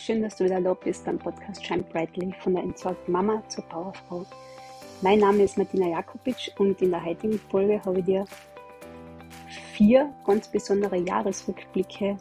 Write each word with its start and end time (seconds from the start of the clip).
schön, 0.00 0.22
dass 0.22 0.36
du 0.36 0.44
wieder 0.44 0.60
da 0.60 0.72
bist 0.72 1.04
beim 1.04 1.18
Podcast 1.18 1.64
Shine 1.64 1.82
Brightly 1.82 2.32
von 2.40 2.54
der 2.54 2.62
entsorgten 2.62 3.12
Mama 3.12 3.42
zur 3.48 3.64
Powerfrau. 3.64 4.24
Mein 5.02 5.18
Name 5.18 5.42
ist 5.42 5.58
Martina 5.58 5.88
Jakobic 5.88 6.52
und 6.58 6.80
in 6.80 6.90
der 6.90 7.04
heutigen 7.04 7.38
Folge 7.50 7.80
habe 7.84 7.98
ich 7.98 8.06
dir 8.06 8.24
vier 9.74 10.10
ganz 10.24 10.48
besondere 10.48 10.96
Jahresrückblicke 10.96 12.16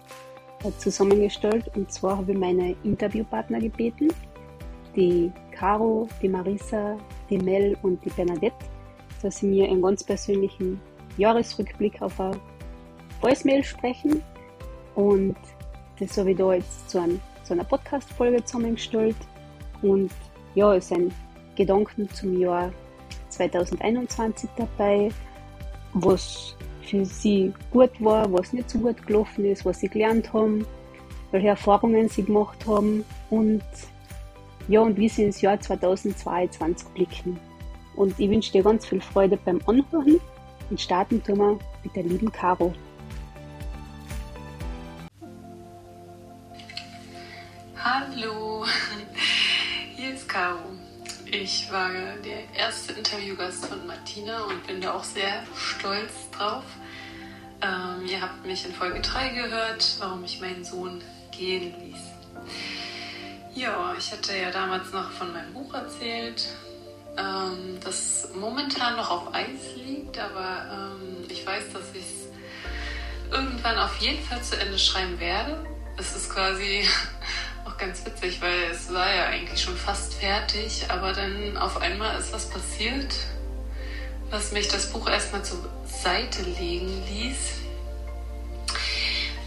äh, 0.64 0.72
zusammengestellt. 0.78 1.72
Und 1.76 1.92
zwar 1.92 2.18
habe 2.18 2.34
ich 2.34 2.38
meine 2.38 2.76
Interviewpartner 2.84 3.60
gebeten, 3.60 4.10
die 4.96 5.32
Caro, 5.52 6.08
die 6.22 6.30
Marisa, 6.30 6.98
die 7.30 7.38
Mel 7.38 7.78
und 7.82 8.04
die 8.04 8.10
Bernadette, 8.10 8.66
dass 9.22 9.38
sie 9.38 9.48
mir 9.48 9.70
einen 9.70 9.82
ganz 9.82 10.04
persönlichen 10.04 10.82
Jahresrückblick 11.18 12.02
auf 12.02 12.20
eine 12.20 12.40
Voicemail 13.22 13.64
sprechen. 13.64 14.22
Und 14.96 15.38
das 16.00 16.18
habe 16.18 16.32
ich 16.32 16.38
da 16.38 16.54
jetzt 16.54 16.90
zu, 16.90 17.00
ein, 17.00 17.22
zu 17.50 17.54
einer 17.56 17.64
Podcast-Folge 17.64 18.46
zusammengestellt. 18.46 19.16
Und 19.82 20.12
ja, 20.54 20.76
es 20.76 20.90
sind 20.90 21.12
Gedanken 21.56 22.08
zum 22.12 22.40
Jahr 22.40 22.72
2021 23.30 24.48
dabei, 24.56 25.10
was 25.94 26.56
für 26.84 27.04
sie 27.04 27.52
gut 27.72 27.90
war, 28.02 28.32
was 28.32 28.54
nicht 28.54 28.70
so 28.70 28.78
gut 28.78 29.06
gelaufen 29.08 29.46
ist, 29.46 29.66
was 29.66 29.80
sie 29.80 29.90
gelernt 29.90 30.32
haben, 30.32 30.64
welche 31.32 31.48
Erfahrungen 31.48 32.08
sie 32.08 32.24
gemacht 32.24 32.68
haben 32.68 33.04
und 33.32 33.64
ja, 34.68 34.82
und 34.82 34.96
wie 34.98 35.10
sie 35.10 35.24
ins 35.24 35.42
Jahr 35.42 35.60
2022 35.60 36.88
blicken. 36.90 37.40
Und 37.96 38.20
ich 38.20 38.30
wünsche 38.30 38.52
dir 38.52 38.62
ganz 38.62 38.86
viel 38.86 39.02
Freude 39.02 39.40
beim 39.44 39.60
Anhören 39.66 40.20
und 40.70 40.80
starten 40.80 41.24
tun 41.24 41.40
wir 41.40 41.60
mit 41.84 41.96
der 41.96 42.04
lieben 42.04 42.32
Caro. 42.32 42.74
Ich 51.32 51.72
war 51.72 51.92
der 52.26 52.56
erste 52.56 52.94
Interviewgast 52.94 53.68
von 53.68 53.86
Martina 53.86 54.46
und 54.46 54.66
bin 54.66 54.82
da 54.82 54.94
auch 54.94 55.04
sehr 55.04 55.44
stolz 55.56 56.12
drauf. 56.32 56.64
Ähm, 57.62 58.08
ihr 58.08 58.20
habt 58.20 58.44
mich 58.48 58.66
in 58.66 58.74
Folge 58.74 59.00
3 59.00 59.30
gehört, 59.30 59.98
warum 60.00 60.24
ich 60.24 60.42
meinen 60.42 60.64
Sohn 60.64 61.04
gehen 61.30 61.76
ließ. 61.82 62.02
Ja, 63.54 63.94
ich 63.96 64.12
hatte 64.12 64.36
ja 64.36 64.50
damals 64.50 64.92
noch 64.92 65.12
von 65.12 65.32
meinem 65.32 65.54
Buch 65.54 65.72
erzählt, 65.72 66.48
ähm, 67.16 67.80
das 67.84 68.30
momentan 68.34 68.96
noch 68.96 69.12
auf 69.12 69.32
Eis 69.32 69.76
liegt, 69.76 70.18
aber 70.18 70.96
ähm, 70.98 71.26
ich 71.30 71.46
weiß, 71.46 71.74
dass 71.74 71.94
ich 71.94 72.06
es 72.06 73.32
irgendwann 73.32 73.78
auf 73.78 73.96
jeden 73.98 74.24
Fall 74.26 74.42
zu 74.42 74.60
Ende 74.60 74.80
schreiben 74.80 75.20
werde. 75.20 75.64
Es 75.96 76.16
ist 76.16 76.32
quasi 76.32 76.88
ganz 77.80 78.06
witzig, 78.06 78.42
weil 78.42 78.64
es 78.72 78.94
war 78.94 79.14
ja 79.14 79.28
eigentlich 79.28 79.62
schon 79.62 79.76
fast 79.76 80.14
fertig, 80.16 80.86
aber 80.90 81.14
dann 81.14 81.58
auf 81.58 81.82
einmal 81.82 82.20
ist 82.20 82.34
was 82.34 82.50
passiert, 82.50 83.16
was 84.30 84.52
mich 84.52 84.68
das 84.68 84.92
Buch 84.92 85.10
erstmal 85.10 85.44
zur 85.44 85.70
Seite 85.86 86.44
legen 86.44 87.04
ließ. 87.10 87.38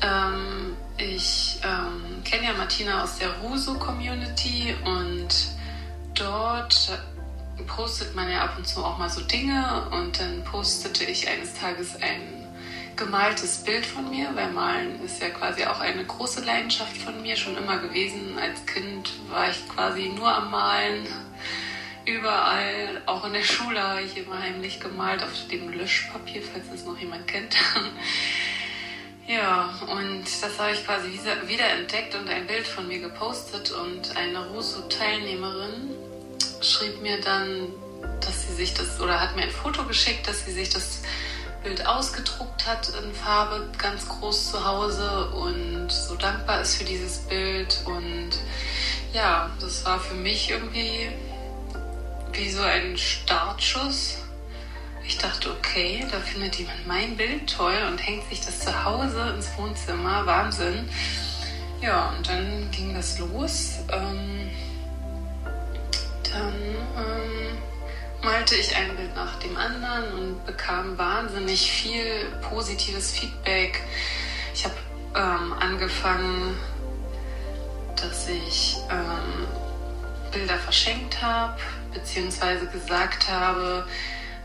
Ähm, 0.03 0.77
ich 0.97 1.60
ähm, 1.62 2.22
kenne 2.25 2.47
ja 2.47 2.53
Martina 2.55 3.05
aus 3.05 3.19
der 3.19 3.30
Ruso-Community 3.42 4.75
und 4.84 5.28
dort 6.14 6.98
postet 7.66 8.14
man 8.14 8.30
ja 8.30 8.42
ab 8.44 8.55
und 8.56 8.66
zu 8.66 8.84
auch 8.84 8.98
mal 8.98 9.10
so 9.10 9.20
Dinge 9.20 9.86
und 9.91 10.19
dann 10.19 10.42
postete 10.44 11.05
ich 11.05 11.28
eines 11.28 11.55
Tages 11.55 11.97
ein 12.00 12.42
gemaltes 12.97 13.59
Bild 13.65 13.85
von 13.87 14.09
mir, 14.11 14.29
weil 14.35 14.51
Malen 14.51 15.05
ist 15.05 15.21
ja 15.21 15.31
quasi 15.31 15.65
auch 15.65 15.81
eine 15.81 16.05
große 16.05 16.45
Leidenschaft 16.45 16.97
von 16.97 17.21
mir, 17.23 17.37
schon 17.37 17.57
immer 17.57 17.79
gewesen. 17.79 18.39
Als 18.39 18.65
Kind 18.67 19.11
war 19.31 19.51
ich 19.51 19.69
quasi 19.69 20.12
nur 20.15 20.33
am 20.33 20.50
Malen, 20.50 21.06
überall, 22.05 23.03
auch 23.06 23.25
in 23.25 23.33
der 23.33 23.44
Schule 23.44 23.83
habe 23.83 24.03
ich 24.03 24.16
immer 24.16 24.41
heimlich 24.41 24.81
gemalt 24.81 25.22
auf 25.22 25.31
dem 25.50 25.72
Löschpapier, 25.72 26.43
falls 26.43 26.69
das 26.71 26.84
noch 26.84 26.99
jemand 26.99 27.27
kennt. 27.28 27.55
ja, 29.27 29.75
und 29.89 30.25
das 30.25 30.59
habe 30.59 30.72
ich 30.72 30.84
quasi 30.84 31.21
wieder 31.47 31.69
entdeckt 31.71 32.15
und 32.15 32.28
ein 32.28 32.47
Bild 32.47 32.66
von 32.66 32.89
mir 32.89 32.99
gepostet 32.99 33.71
und 33.71 34.16
eine 34.16 34.49
Russo-Teilnehmerin 34.49 35.91
schrieb 36.61 37.00
mir 37.03 37.21
dann, 37.21 37.69
dass 38.21 38.49
sie 38.49 38.55
sich 38.55 38.75
das, 38.75 39.00
oder 39.00 39.21
hat 39.21 39.37
mir 39.37 39.43
ein 39.43 39.50
Foto 39.50 39.84
geschickt, 39.84 40.27
dass 40.27 40.45
sie 40.45 40.53
sich 40.53 40.71
das 40.71 41.03
Bild 41.62 41.87
ausgedruckt 41.87 42.67
hat 42.67 42.93
in 43.03 43.12
Farbe, 43.15 43.71
ganz 43.78 44.09
groß 44.09 44.50
zu 44.50 44.65
Hause 44.65 45.31
und 45.31 45.91
so 45.91 46.17
dankbar 46.17 46.61
ist 46.61 46.77
für 46.77 46.84
dieses 46.84 47.19
Bild. 47.21 47.83
Und 47.84 48.31
ja, 49.12 49.50
das 49.61 49.84
war 49.84 50.01
für 50.01 50.15
mich 50.15 50.51
irgendwie 50.51 51.09
wie 52.33 52.51
so 52.51 52.62
ein 52.62 52.97
Startschuss. 52.97 54.19
Ich 55.05 55.19
dachte, 55.19 55.51
okay, 55.51 56.06
da 56.11 56.19
findet 56.19 56.56
jemand 56.56 56.87
mein 56.87 57.17
Bild 57.17 57.53
toll 57.53 57.77
und 57.89 57.99
hängt 57.99 58.28
sich 58.28 58.41
das 58.41 58.61
zu 58.61 58.84
Hause 58.84 59.33
ins 59.34 59.51
Wohnzimmer. 59.56 60.27
Wahnsinn. 60.27 60.89
Ja, 61.81 62.11
und 62.17 62.28
dann 62.28 62.71
ging 62.71 62.95
das 62.95 63.19
los. 63.19 63.78
Ähm, 63.91 64.51
malte 68.53 68.69
ich 68.69 68.77
ein 68.77 68.95
Bild 68.97 69.15
nach 69.15 69.39
dem 69.39 69.57
anderen 69.57 70.13
und 70.13 70.45
bekam 70.45 70.99
wahnsinnig 70.99 71.71
viel 71.71 72.27
positives 72.51 73.11
Feedback. 73.11 73.83
Ich 74.53 74.65
habe 74.65 74.75
ähm, 75.15 75.55
angefangen, 75.55 76.55
dass 77.97 78.29
ich 78.29 78.77
ähm, 78.91 79.47
Bilder 80.33 80.59
verschenkt 80.59 81.23
habe, 81.23 81.57
beziehungsweise 81.95 82.67
gesagt 82.67 83.27
habe, 83.31 83.87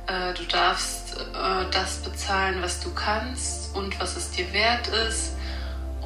äh, 0.08 0.34
du 0.36 0.44
darfst 0.46 1.18
äh, 1.18 1.70
das 1.72 1.98
bezahlen, 1.98 2.62
was 2.62 2.80
du 2.80 2.94
kannst 2.94 3.76
und 3.76 4.00
was 4.00 4.16
es 4.16 4.32
dir 4.32 4.52
wert 4.54 4.88
ist. 4.88 5.34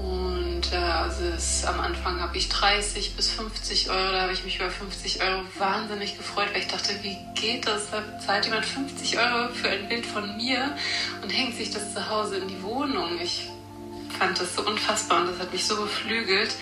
Und 0.04 0.72
äh, 0.72 0.76
also 0.76 1.24
es, 1.26 1.64
am 1.66 1.80
Anfang 1.80 2.20
habe 2.20 2.38
ich 2.38 2.50
30 2.50 3.16
bis 3.16 3.30
50 3.30 3.90
Euro, 3.90 4.12
da 4.12 4.22
habe 4.22 4.34
ich 4.34 4.44
mich 4.44 4.56
über 4.58 4.70
50 4.70 5.22
Euro 5.22 5.44
wahnsinnig 5.58 6.18
gefreut, 6.18 6.48
weil 6.54 6.62
ich 6.62 6.68
dachte, 6.68 6.94
wie 7.02 7.18
geht 7.36 7.68
das? 7.68 7.90
Da 7.92 8.04
zahlt 8.20 8.46
jemand 8.46 8.66
50 8.66 9.18
Euro 9.20 9.54
für 9.54 9.70
ein 9.70 9.88
Bild 9.88 10.06
von 10.06 10.36
mir 10.38 10.76
und 11.22 11.30
hängt 11.30 11.56
sich 11.56 11.72
das 11.72 11.94
zu 11.94 12.10
Hause 12.10 12.38
in 12.38 12.48
die 12.48 12.64
Wohnung. 12.64 13.20
Ich 13.22 13.50
fand 14.18 14.40
das 14.40 14.56
so 14.56 14.64
unfassbar 14.64 15.22
und 15.22 15.28
das 15.32 15.40
hat 15.40 15.52
mich 15.52 15.66
so 15.66 15.76
beflügelt. 15.76 16.56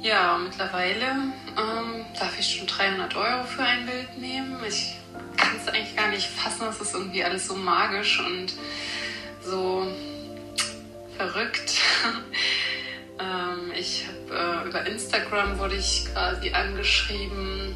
Ja, 0.00 0.38
mittlerweile 0.38 1.06
ähm, 1.06 2.04
darf 2.18 2.38
ich 2.38 2.56
schon 2.56 2.66
300 2.66 3.16
Euro 3.16 3.44
für 3.44 3.62
ein 3.62 3.86
Bild 3.86 4.18
nehmen. 4.18 4.58
Ich 4.68 4.96
kann 5.36 5.56
es 5.60 5.68
eigentlich 5.68 5.96
gar 5.96 6.08
nicht 6.08 6.26
fassen, 6.26 6.60
das 6.60 6.80
ist 6.80 6.94
irgendwie 6.94 7.24
alles 7.24 7.48
so 7.48 7.56
magisch 7.56 8.20
und 8.20 8.52
so 9.42 9.86
verrückt. 11.16 11.72
ähm, 13.18 13.72
ich 13.78 14.04
habe 14.06 14.64
äh, 14.64 14.68
über 14.68 14.86
Instagram 14.86 15.58
wurde 15.58 15.76
ich 15.76 16.06
quasi 16.12 16.52
angeschrieben, 16.52 17.74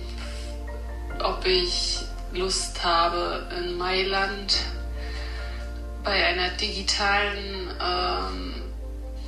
ob 1.23 1.45
ich 1.47 1.99
Lust 2.33 2.83
habe 2.85 3.47
in 3.59 3.77
Mailand 3.77 4.59
bei 6.05 6.27
einer 6.27 6.51
digitalen 6.51 7.71
ähm, 7.81 8.55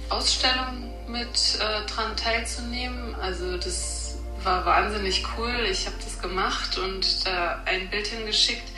Ausstellung 0.09 0.93
mit 1.09 1.59
äh, 1.61 1.87
dran 1.87 2.17
teilzunehmen. 2.17 3.15
Also 3.17 3.56
das 3.56 4.19
war 4.44 4.65
wahnsinnig 4.65 5.25
cool. 5.37 5.67
Ich 5.71 5.87
habe 5.87 5.97
das 6.03 6.21
gemacht 6.21 6.79
und 6.79 7.27
da 7.27 7.62
ein 7.67 7.91
Bild 7.91 8.06
hingeschickt 8.06 8.71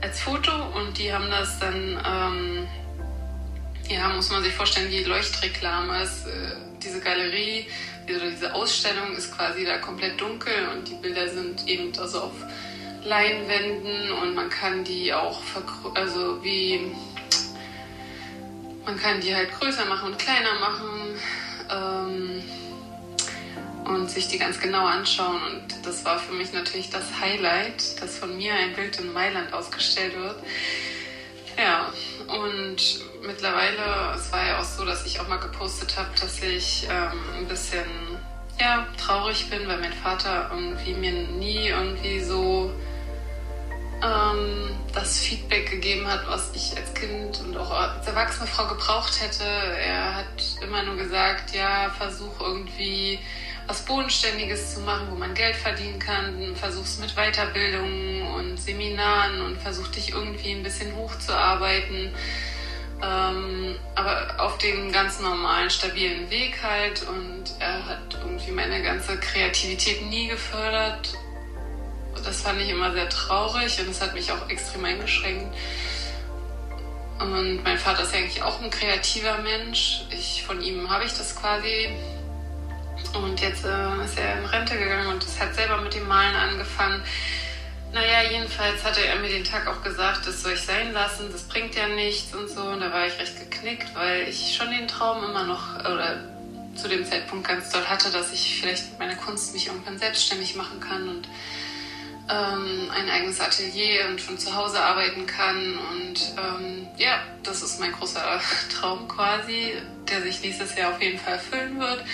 als 0.00 0.20
Foto 0.20 0.52
und 0.74 0.98
die 0.98 1.12
haben 1.12 1.30
das 1.30 1.58
dann 1.60 2.00
ähm, 2.04 2.68
ja, 3.88 4.08
muss 4.08 4.30
man 4.30 4.42
sich 4.42 4.54
vorstellen, 4.54 4.90
wie 4.90 5.04
Leuchtreklame 5.04 6.02
ist. 6.02 6.26
Äh, 6.26 6.56
diese 6.82 7.00
Galerie 7.00 7.66
oder 8.08 8.30
diese 8.30 8.54
Ausstellung 8.54 9.14
ist 9.16 9.34
quasi 9.36 9.64
da 9.64 9.78
komplett 9.78 10.20
dunkel 10.20 10.52
und 10.72 10.88
die 10.88 10.94
Bilder 10.94 11.28
sind 11.28 11.66
eben 11.68 11.96
also 11.98 12.22
auf 12.22 12.32
Leinwänden 13.04 14.12
und 14.12 14.34
man 14.34 14.48
kann 14.48 14.84
die 14.84 15.12
auch 15.12 15.40
also 15.94 16.42
wie 16.42 16.92
man 18.84 18.98
kann 18.98 19.20
die 19.20 19.34
halt 19.34 19.52
größer 19.52 19.84
machen 19.86 20.12
und 20.12 20.18
kleiner 20.18 20.58
machen 20.58 21.20
ähm, 21.70 22.42
und 23.84 24.10
sich 24.10 24.28
die 24.28 24.38
ganz 24.38 24.60
genau 24.60 24.86
anschauen 24.86 25.40
und 25.50 25.86
das 25.86 26.04
war 26.04 26.18
für 26.18 26.32
mich 26.32 26.52
natürlich 26.52 26.90
das 26.90 27.04
Highlight, 27.20 28.00
dass 28.00 28.18
von 28.18 28.36
mir 28.36 28.54
ein 28.54 28.74
Bild 28.74 28.98
in 28.98 29.12
Mailand 29.12 29.52
ausgestellt 29.52 30.16
wird. 30.16 30.36
Ja, 31.58 31.92
und 32.32 32.76
mittlerweile, 33.22 34.14
es 34.16 34.32
war 34.32 34.46
ja 34.46 34.58
auch 34.58 34.64
so, 34.64 34.84
dass 34.84 35.04
ich 35.06 35.20
auch 35.20 35.28
mal 35.28 35.38
gepostet 35.38 35.96
habe, 35.96 36.08
dass 36.20 36.42
ich 36.42 36.86
ähm, 36.90 37.20
ein 37.38 37.46
bisschen 37.46 37.84
ja, 38.60 38.86
traurig 38.98 39.50
bin, 39.50 39.66
weil 39.68 39.78
mein 39.78 39.92
Vater 39.92 40.50
irgendwie 40.52 40.94
mir 40.94 41.12
nie 41.12 41.68
irgendwie 41.68 42.20
so 42.20 42.72
ähm, 44.02 44.70
das 44.92 45.20
Feedback 45.20 45.70
gegeben 45.70 46.06
hat, 46.06 46.26
was 46.26 46.52
ich 46.54 46.76
als 46.76 46.92
Kind 46.94 47.40
und 47.40 47.56
auch 47.56 47.70
als 47.70 48.06
erwachsene 48.06 48.46
Frau 48.46 48.66
gebraucht 48.66 49.20
hätte. 49.20 49.44
Er 49.44 50.16
hat 50.16 50.62
immer 50.62 50.82
nur 50.82 50.96
gesagt, 50.96 51.54
ja, 51.54 51.90
versuch 51.96 52.40
irgendwie 52.40 53.18
was 53.66 53.82
Bodenständiges 53.82 54.74
zu 54.74 54.80
machen, 54.80 55.08
wo 55.10 55.16
man 55.16 55.34
Geld 55.34 55.56
verdienen 55.56 55.98
kann. 55.98 56.54
Versuchst 56.56 57.00
mit 57.00 57.14
Weiterbildungen 57.14 58.22
und 58.34 58.56
Seminaren 58.58 59.40
und 59.42 59.60
versuch 59.60 59.88
dich 59.88 60.10
irgendwie 60.10 60.52
ein 60.52 60.62
bisschen 60.62 60.94
hochzuarbeiten. 60.96 62.12
Ähm, 63.02 63.76
aber 63.94 64.36
auf 64.38 64.58
dem 64.58 64.92
ganz 64.92 65.20
normalen, 65.20 65.70
stabilen 65.70 66.30
Weg 66.30 66.62
halt. 66.62 67.06
Und 67.08 67.44
er 67.58 67.86
hat 67.86 68.18
irgendwie 68.20 68.52
meine 68.52 68.82
ganze 68.82 69.18
Kreativität 69.18 70.06
nie 70.06 70.28
gefördert. 70.28 71.14
Das 72.24 72.42
fand 72.42 72.60
ich 72.60 72.68
immer 72.68 72.92
sehr 72.92 73.08
traurig 73.08 73.80
und 73.80 73.88
es 73.88 74.00
hat 74.00 74.14
mich 74.14 74.30
auch 74.30 74.48
extrem 74.48 74.84
eingeschränkt. 74.84 75.54
Und 77.18 77.62
mein 77.62 77.78
Vater 77.78 78.02
ist 78.02 78.14
eigentlich 78.14 78.42
auch 78.42 78.60
ein 78.60 78.70
kreativer 78.70 79.38
Mensch. 79.38 80.04
Ich, 80.10 80.42
von 80.44 80.60
ihm 80.60 80.90
habe 80.90 81.04
ich 81.04 81.12
das 81.12 81.36
quasi. 81.36 81.90
Und 83.14 83.40
jetzt 83.40 83.64
äh, 83.64 84.04
ist 84.04 84.18
er 84.18 84.38
in 84.38 84.46
Rente 84.46 84.78
gegangen 84.78 85.08
und 85.08 85.22
es 85.22 85.40
hat 85.40 85.54
selber 85.54 85.80
mit 85.80 85.94
dem 85.94 86.06
Malen 86.08 86.34
angefangen. 86.34 87.02
Naja, 87.92 88.22
jedenfalls 88.30 88.82
hatte 88.84 89.04
er 89.04 89.16
mir 89.16 89.28
den 89.28 89.44
Tag 89.44 89.66
auch 89.66 89.82
gesagt, 89.82 90.26
das 90.26 90.42
soll 90.42 90.52
ich 90.52 90.62
sein 90.62 90.94
lassen, 90.94 91.30
das 91.30 91.42
bringt 91.42 91.74
ja 91.74 91.88
nichts 91.88 92.34
und 92.34 92.48
so. 92.48 92.62
Und 92.62 92.80
da 92.80 92.90
war 92.90 93.06
ich 93.06 93.18
recht 93.18 93.38
geknickt, 93.38 93.94
weil 93.94 94.28
ich 94.28 94.54
schon 94.56 94.70
den 94.70 94.88
Traum 94.88 95.22
immer 95.24 95.44
noch, 95.44 95.78
oder 95.80 96.20
zu 96.74 96.88
dem 96.88 97.04
Zeitpunkt 97.04 97.46
ganz 97.46 97.70
doll 97.70 97.84
hatte, 97.84 98.10
dass 98.10 98.32
ich 98.32 98.60
vielleicht 98.60 98.90
mit 98.90 98.98
meiner 98.98 99.16
Kunst 99.16 99.52
mich 99.52 99.66
irgendwann 99.66 99.98
selbstständig 99.98 100.56
machen 100.56 100.80
kann 100.80 101.06
und 101.08 101.28
ähm, 102.30 102.90
ein 102.94 103.10
eigenes 103.10 103.40
Atelier 103.40 104.06
und 104.08 104.20
von 104.20 104.38
zu 104.38 104.54
Hause 104.54 104.80
arbeiten 104.80 105.26
kann. 105.26 105.78
Und 105.90 106.32
ähm, 106.38 106.86
ja, 106.96 107.20
das 107.42 107.62
ist 107.62 107.80
mein 107.80 107.92
großer 107.92 108.22
Traum 108.74 109.06
quasi, 109.08 109.74
der 110.08 110.22
sich 110.22 110.40
nächstes 110.42 110.74
Jahr 110.76 110.94
auf 110.94 111.02
jeden 111.02 111.18
Fall 111.18 111.34
erfüllen 111.34 111.78
wird. 111.78 112.04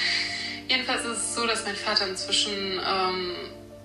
Jedenfalls 0.68 1.04
ist 1.04 1.18
es 1.18 1.34
so, 1.34 1.46
dass 1.46 1.64
mein 1.64 1.76
Vater 1.76 2.06
inzwischen 2.06 2.52
ähm, 2.52 3.34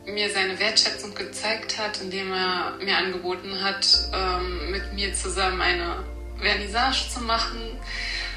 mir 0.06 0.30
seine 0.30 0.60
Wertschätzung 0.60 1.16
gezeigt 1.16 1.78
hat, 1.78 2.02
indem 2.02 2.34
er 2.34 2.78
mir 2.84 2.98
angeboten 2.98 3.64
hat, 3.64 3.88
ähm, 4.14 4.70
mit 4.70 4.94
mir 4.94 5.14
zusammen 5.14 5.62
eine 5.62 6.04
Vernissage 6.38 7.10
zu 7.10 7.22
machen. 7.22 7.80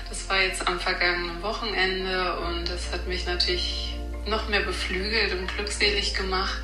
Das 0.09 0.29
war 0.29 0.41
jetzt 0.41 0.67
am 0.69 0.79
vergangenen 0.79 1.43
Wochenende 1.43 2.39
und 2.39 2.71
das 2.71 2.93
hat 2.93 3.09
mich 3.09 3.27
natürlich 3.27 3.97
noch 4.27 4.49
mehr 4.49 4.61
beflügelt 4.61 5.33
und 5.33 5.49
glückselig 5.49 6.15
gemacht. 6.15 6.59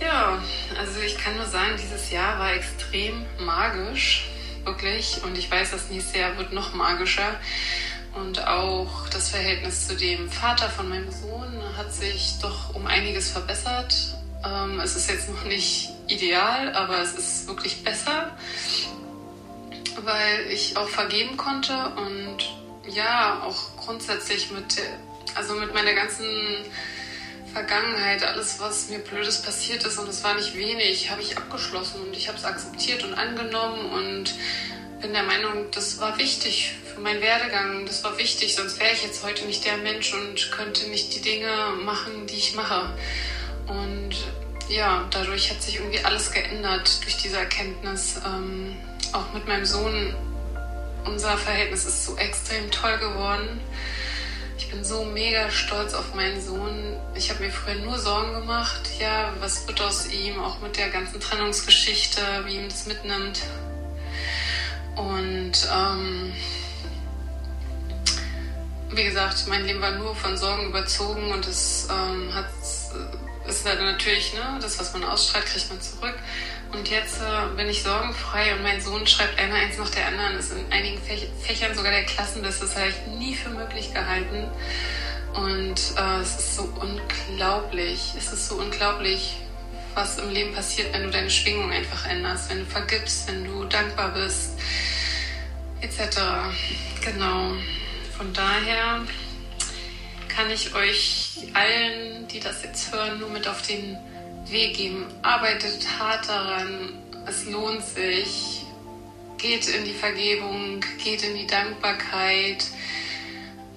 Ja, 0.00 0.42
also 0.78 1.00
ich 1.00 1.18
kann 1.18 1.36
nur 1.36 1.44
sagen, 1.44 1.76
dieses 1.76 2.10
Jahr 2.10 2.38
war 2.38 2.54
extrem 2.54 3.26
magisch, 3.38 4.26
wirklich. 4.64 5.20
Und 5.22 5.36
ich 5.36 5.50
weiß, 5.50 5.72
das 5.72 5.90
nächste 5.90 6.20
Jahr 6.20 6.38
wird 6.38 6.52
noch 6.52 6.72
magischer. 6.72 7.38
Und 8.20 8.44
auch 8.46 9.08
das 9.10 9.28
Verhältnis 9.30 9.86
zu 9.86 9.94
dem 9.94 10.30
Vater 10.30 10.68
von 10.68 10.88
meinem 10.88 11.10
Sohn 11.10 11.62
hat 11.76 11.92
sich 11.92 12.34
doch 12.42 12.74
um 12.74 12.86
einiges 12.86 13.30
verbessert. 13.30 13.94
Ähm, 14.44 14.80
es 14.80 14.96
ist 14.96 15.08
jetzt 15.08 15.28
noch 15.28 15.44
nicht 15.44 15.90
ideal, 16.08 16.74
aber 16.74 17.00
es 17.00 17.14
ist 17.14 17.46
wirklich 17.46 17.84
besser, 17.84 18.36
weil 20.02 20.46
ich 20.50 20.76
auch 20.76 20.88
vergeben 20.88 21.36
konnte 21.36 21.72
und 21.96 22.38
ja, 22.92 23.42
auch 23.44 23.76
grundsätzlich 23.76 24.50
mit, 24.50 24.82
also 25.34 25.54
mit 25.54 25.72
meiner 25.72 25.92
ganzen 25.92 26.26
Vergangenheit, 27.52 28.24
alles, 28.24 28.58
was 28.58 28.88
mir 28.88 28.98
Blödes 28.98 29.42
passiert 29.42 29.84
ist, 29.84 29.98
und 29.98 30.08
es 30.08 30.24
war 30.24 30.34
nicht 30.34 30.56
wenig, 30.56 31.10
habe 31.10 31.22
ich 31.22 31.36
abgeschlossen 31.36 32.00
und 32.02 32.16
ich 32.16 32.28
habe 32.28 32.36
es 32.36 32.44
akzeptiert 32.44 33.04
und 33.04 33.14
angenommen 33.14 33.92
und 33.92 34.34
bin 35.00 35.12
der 35.12 35.22
Meinung, 35.22 35.70
das 35.70 36.00
war 36.00 36.18
wichtig 36.18 36.74
für 36.98 37.04
meinen 37.04 37.22
Werdegang, 37.22 37.86
das 37.86 38.02
war 38.02 38.18
wichtig, 38.18 38.56
sonst 38.56 38.80
wäre 38.80 38.92
ich 38.92 39.04
jetzt 39.04 39.22
heute 39.22 39.44
nicht 39.44 39.64
der 39.64 39.76
Mensch 39.76 40.12
und 40.12 40.50
könnte 40.50 40.88
nicht 40.88 41.14
die 41.14 41.20
Dinge 41.20 41.74
machen, 41.84 42.26
die 42.26 42.34
ich 42.34 42.56
mache. 42.56 42.92
Und 43.68 44.16
ja, 44.68 45.06
dadurch 45.10 45.48
hat 45.50 45.62
sich 45.62 45.76
irgendwie 45.76 46.00
alles 46.00 46.32
geändert 46.32 47.04
durch 47.04 47.16
diese 47.18 47.36
Erkenntnis. 47.36 48.20
Ähm, 48.26 48.76
auch 49.12 49.32
mit 49.32 49.46
meinem 49.46 49.64
Sohn, 49.64 50.12
unser 51.04 51.36
Verhältnis 51.38 51.84
ist 51.84 52.04
so 52.04 52.16
extrem 52.16 52.68
toll 52.72 52.98
geworden. 52.98 53.60
Ich 54.56 54.68
bin 54.68 54.82
so 54.82 55.04
mega 55.04 55.50
stolz 55.52 55.94
auf 55.94 56.14
meinen 56.14 56.40
Sohn. 56.44 56.96
Ich 57.14 57.30
habe 57.30 57.44
mir 57.44 57.52
früher 57.52 57.76
nur 57.76 57.96
Sorgen 57.96 58.34
gemacht, 58.34 58.90
ja, 58.98 59.32
was 59.38 59.68
wird 59.68 59.80
aus 59.80 60.10
ihm, 60.10 60.40
auch 60.40 60.60
mit 60.60 60.76
der 60.76 60.88
ganzen 60.88 61.20
Trennungsgeschichte, 61.20 62.20
wie 62.44 62.56
ihm 62.56 62.68
das 62.68 62.86
mitnimmt. 62.86 63.40
Und 64.96 65.52
ähm, 65.72 66.32
wie 68.90 69.04
gesagt, 69.04 69.46
mein 69.48 69.64
Leben 69.64 69.80
war 69.80 69.92
nur 69.92 70.14
von 70.14 70.36
Sorgen 70.36 70.66
überzogen 70.66 71.32
und 71.32 71.46
es 71.46 71.88
ähm, 71.90 72.34
hat, 72.34 72.48
ist 73.48 73.64
halt 73.64 73.80
natürlich, 73.80 74.34
ne, 74.34 74.58
das, 74.60 74.78
was 74.78 74.92
man 74.92 75.04
ausstrahlt, 75.04 75.46
kriegt 75.46 75.68
man 75.70 75.80
zurück. 75.80 76.14
Und 76.72 76.88
jetzt 76.88 77.20
äh, 77.20 77.56
bin 77.56 77.68
ich 77.68 77.82
sorgenfrei 77.82 78.54
und 78.54 78.62
mein 78.62 78.80
Sohn 78.80 79.06
schreibt 79.06 79.38
einmal 79.38 79.60
eins 79.60 79.78
nach 79.78 79.88
der 79.90 80.06
anderen, 80.06 80.38
ist 80.38 80.52
in 80.52 80.70
einigen 80.70 81.00
Fächern 81.40 81.74
sogar 81.74 81.92
der 81.92 82.04
Klassenbeste. 82.04 82.66
Das 82.66 82.76
habe 82.76 82.88
ich 82.88 83.18
nie 83.18 83.34
für 83.34 83.50
möglich 83.50 83.92
gehalten. 83.92 84.48
Und 85.34 85.80
äh, 85.96 86.20
es 86.20 86.38
ist 86.38 86.56
so 86.56 86.68
unglaublich, 86.80 88.12
es 88.18 88.32
ist 88.32 88.48
so 88.48 88.56
unglaublich, 88.56 89.36
was 89.94 90.18
im 90.18 90.30
Leben 90.30 90.54
passiert, 90.54 90.92
wenn 90.92 91.04
du 91.04 91.10
deine 91.10 91.30
Schwingung 91.30 91.70
einfach 91.70 92.06
änderst, 92.06 92.50
wenn 92.50 92.60
du 92.60 92.66
vergibst, 92.66 93.28
wenn 93.28 93.44
du 93.44 93.64
dankbar 93.64 94.10
bist, 94.10 94.58
etc. 95.80 96.20
Genau. 97.04 97.52
Von 98.18 98.32
daher 98.32 99.06
kann 100.28 100.50
ich 100.50 100.74
euch 100.74 101.38
allen, 101.54 102.26
die 102.26 102.40
das 102.40 102.64
jetzt 102.64 102.92
hören, 102.92 103.20
nur 103.20 103.28
mit 103.28 103.46
auf 103.46 103.62
den 103.62 103.96
Weg 104.48 104.76
geben. 104.76 105.06
Arbeitet 105.22 105.86
hart 106.00 106.28
daran. 106.28 106.94
Es 107.28 107.44
lohnt 107.44 107.84
sich. 107.84 108.64
Geht 109.36 109.68
in 109.68 109.84
die 109.84 109.94
Vergebung, 109.94 110.80
geht 111.02 111.22
in 111.22 111.36
die 111.36 111.46
Dankbarkeit, 111.46 112.66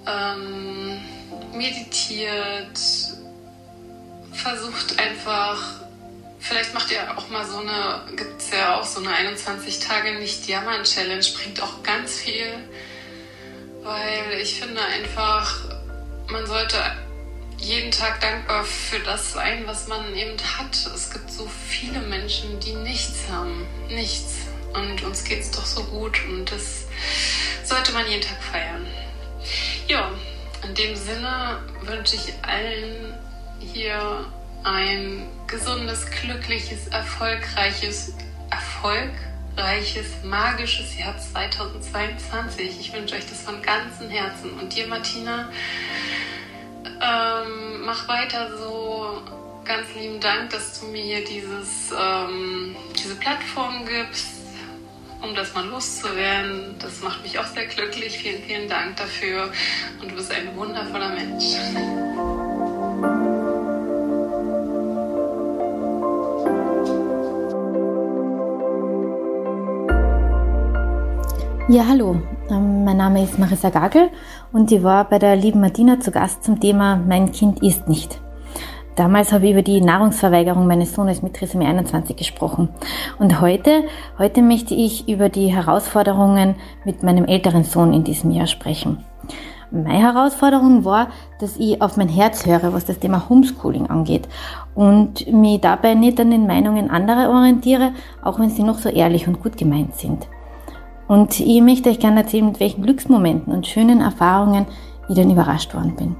ähm, 0.08 1.00
meditiert, 1.54 2.80
versucht 4.32 4.98
einfach, 4.98 5.82
vielleicht 6.40 6.74
macht 6.74 6.90
ihr 6.90 7.16
auch 7.16 7.28
mal 7.28 7.46
so 7.46 7.58
eine, 7.58 8.12
gibt 8.16 8.42
es 8.42 8.50
ja 8.50 8.80
auch 8.80 8.84
so 8.84 8.98
eine 8.98 9.14
21 9.14 9.78
Tage 9.78 10.18
nicht 10.18 10.48
jammern 10.48 10.82
Challenge, 10.82 11.24
bringt 11.32 11.62
auch 11.62 11.84
ganz 11.84 12.18
viel, 12.18 12.68
weil 13.82 14.40
ich 14.40 14.60
finde 14.60 14.80
einfach, 14.80 15.64
man 16.28 16.46
sollte 16.46 16.78
jeden 17.58 17.90
Tag 17.90 18.20
dankbar 18.20 18.64
für 18.64 18.98
das 19.00 19.32
sein, 19.32 19.62
was 19.66 19.86
man 19.88 20.14
eben 20.14 20.36
hat. 20.58 20.74
Es 20.94 21.10
gibt 21.10 21.30
so 21.30 21.46
viele 21.68 22.00
Menschen, 22.00 22.58
die 22.60 22.74
nichts 22.74 23.28
haben. 23.30 23.66
Nichts. 23.88 24.34
Und 24.74 25.02
uns 25.02 25.24
geht 25.24 25.40
es 25.40 25.50
doch 25.50 25.66
so 25.66 25.84
gut 25.84 26.18
und 26.24 26.50
das 26.50 26.86
sollte 27.64 27.92
man 27.92 28.08
jeden 28.08 28.22
Tag 28.22 28.42
feiern. 28.42 28.86
Ja, 29.86 30.10
in 30.66 30.74
dem 30.74 30.96
Sinne 30.96 31.60
wünsche 31.82 32.16
ich 32.16 32.32
allen 32.42 33.14
hier 33.60 34.24
ein 34.64 35.28
gesundes, 35.46 36.06
glückliches, 36.10 36.88
erfolgreiches, 36.88 38.14
erfolgreiches, 39.56 40.24
magisches 40.24 40.98
Jahr 40.98 41.16
2022. 41.18 42.80
Ich 42.80 42.92
wünsche 42.92 43.16
euch 43.16 43.26
das 43.28 43.42
von 43.42 43.60
ganzem 43.62 44.08
Herzen. 44.10 44.52
Und 44.58 44.74
dir, 44.74 44.86
Martina, 44.86 45.50
ähm, 46.84 47.84
mach 47.84 48.08
weiter 48.08 48.56
so. 48.58 49.22
Ganz 49.64 49.94
lieben 49.94 50.18
Dank, 50.18 50.50
dass 50.50 50.80
du 50.80 50.86
mir 50.86 51.02
hier 51.02 51.24
dieses, 51.24 51.92
ähm, 51.96 52.74
diese 52.98 53.14
Plattform 53.14 53.86
gibst, 53.86 54.26
um 55.20 55.36
das 55.36 55.54
mal 55.54 55.64
loszuwerden. 55.66 56.74
Das 56.80 57.00
macht 57.00 57.22
mich 57.22 57.38
auch 57.38 57.46
sehr 57.46 57.66
glücklich. 57.66 58.18
Vielen, 58.18 58.42
vielen 58.42 58.68
Dank 58.68 58.96
dafür. 58.96 59.52
Und 60.00 60.10
du 60.10 60.16
bist 60.16 60.32
ein 60.32 60.56
wundervoller 60.56 61.10
Mensch. 61.10 61.44
Ja, 71.72 71.86
hallo. 71.88 72.20
Ähm, 72.50 72.84
mein 72.84 72.98
Name 72.98 73.24
ist 73.24 73.38
Marissa 73.38 73.70
Gagel 73.70 74.10
und 74.52 74.70
ich 74.70 74.82
war 74.82 75.08
bei 75.08 75.18
der 75.18 75.36
lieben 75.36 75.62
Martina 75.62 75.98
zu 75.98 76.10
Gast 76.10 76.44
zum 76.44 76.60
Thema 76.60 76.96
Mein 76.96 77.32
Kind 77.32 77.62
isst 77.62 77.88
nicht. 77.88 78.20
Damals 78.94 79.32
habe 79.32 79.46
ich 79.46 79.52
über 79.52 79.62
die 79.62 79.80
Nahrungsverweigerung 79.80 80.66
meines 80.66 80.94
Sohnes 80.94 81.22
mit 81.22 81.32
Trisomie 81.32 81.64
21 81.64 82.14
gesprochen. 82.14 82.68
Und 83.18 83.40
heute, 83.40 83.84
heute 84.18 84.42
möchte 84.42 84.74
ich 84.74 85.08
über 85.08 85.30
die 85.30 85.46
Herausforderungen 85.46 86.56
mit 86.84 87.02
meinem 87.02 87.24
älteren 87.24 87.64
Sohn 87.64 87.94
in 87.94 88.04
diesem 88.04 88.32
Jahr 88.32 88.48
sprechen. 88.48 89.02
Meine 89.70 90.12
Herausforderung 90.12 90.84
war, 90.84 91.08
dass 91.40 91.56
ich 91.56 91.80
auf 91.80 91.96
mein 91.96 92.10
Herz 92.10 92.44
höre, 92.44 92.74
was 92.74 92.84
das 92.84 92.98
Thema 92.98 93.30
Homeschooling 93.30 93.86
angeht 93.86 94.28
und 94.74 95.26
mich 95.32 95.62
dabei 95.62 95.94
nicht 95.94 96.20
an 96.20 96.32
den 96.32 96.46
Meinungen 96.46 96.90
anderer 96.90 97.30
orientiere, 97.30 97.92
auch 98.22 98.38
wenn 98.38 98.50
sie 98.50 98.62
noch 98.62 98.76
so 98.76 98.90
ehrlich 98.90 99.26
und 99.26 99.42
gut 99.42 99.56
gemeint 99.56 99.94
sind. 99.94 100.28
Und 101.12 101.38
ich 101.40 101.60
möchte 101.60 101.90
euch 101.90 101.98
gerne 101.98 102.22
erzählen, 102.22 102.46
mit 102.46 102.58
welchen 102.58 102.80
Glücksmomenten 102.80 103.52
und 103.52 103.66
schönen 103.66 104.00
Erfahrungen 104.00 104.64
ich 105.10 105.14
dann 105.14 105.30
überrascht 105.30 105.74
worden 105.74 105.94
bin. 105.94 106.16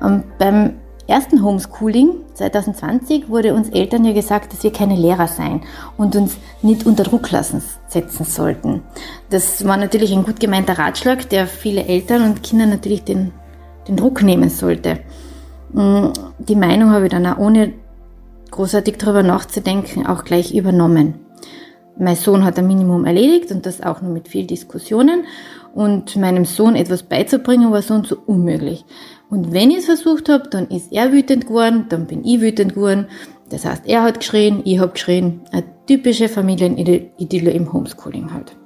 Und 0.00 0.38
beim 0.38 0.74
ersten 1.08 1.42
Homeschooling 1.42 2.10
2020 2.34 3.28
wurde 3.28 3.54
uns 3.54 3.70
Eltern 3.70 4.04
ja 4.04 4.12
gesagt, 4.12 4.52
dass 4.52 4.62
wir 4.62 4.70
keine 4.70 4.94
Lehrer 4.94 5.26
sein 5.26 5.62
und 5.96 6.14
uns 6.14 6.36
nicht 6.62 6.86
unter 6.86 7.02
Druck 7.02 7.32
lassen 7.32 7.60
setzen 7.88 8.24
sollten. 8.24 8.84
Das 9.30 9.66
war 9.66 9.76
natürlich 9.76 10.12
ein 10.12 10.22
gut 10.22 10.38
gemeinter 10.38 10.78
Ratschlag, 10.78 11.28
der 11.30 11.48
viele 11.48 11.84
Eltern 11.84 12.22
und 12.22 12.44
Kinder 12.44 12.66
natürlich 12.66 13.02
den, 13.02 13.32
den 13.88 13.96
Druck 13.96 14.22
nehmen 14.22 14.48
sollte. 14.48 15.00
Mm, 15.72 16.10
die 16.38 16.54
Meinung 16.54 16.90
habe 16.90 17.06
ich 17.06 17.10
dann 17.10 17.26
auch 17.26 17.38
ohne 17.38 17.72
großartig 18.52 18.98
darüber 18.98 19.24
nachzudenken 19.24 20.06
auch 20.06 20.22
gleich 20.22 20.54
übernommen. 20.54 21.31
Mein 21.98 22.16
Sohn 22.16 22.44
hat 22.44 22.58
ein 22.58 22.66
Minimum 22.66 23.04
erledigt 23.04 23.50
und 23.50 23.66
das 23.66 23.82
auch 23.82 24.00
nur 24.00 24.12
mit 24.12 24.28
viel 24.28 24.46
Diskussionen. 24.46 25.24
Und 25.74 26.16
meinem 26.16 26.44
Sohn 26.44 26.76
etwas 26.76 27.02
beizubringen 27.02 27.70
war 27.70 27.82
so 27.82 27.94
und 27.94 28.06
so 28.06 28.16
unmöglich. 28.26 28.84
Und 29.30 29.52
wenn 29.52 29.70
ich 29.70 29.78
es 29.78 29.86
versucht 29.86 30.28
habe, 30.28 30.48
dann 30.50 30.68
ist 30.68 30.92
er 30.92 31.12
wütend 31.12 31.46
geworden, 31.46 31.86
dann 31.88 32.06
bin 32.06 32.24
ich 32.24 32.40
wütend 32.40 32.74
geworden. 32.74 33.06
Das 33.48 33.64
heißt, 33.64 33.86
er 33.86 34.02
hat 34.02 34.20
geschrien, 34.20 34.60
ich 34.64 34.78
habe 34.78 34.92
geschrien. 34.92 35.42
Eine 35.50 35.64
typische 35.86 36.28
Familienidylle 36.28 37.50
im 37.50 37.72
Homeschooling 37.72 38.32
halt. 38.32 38.56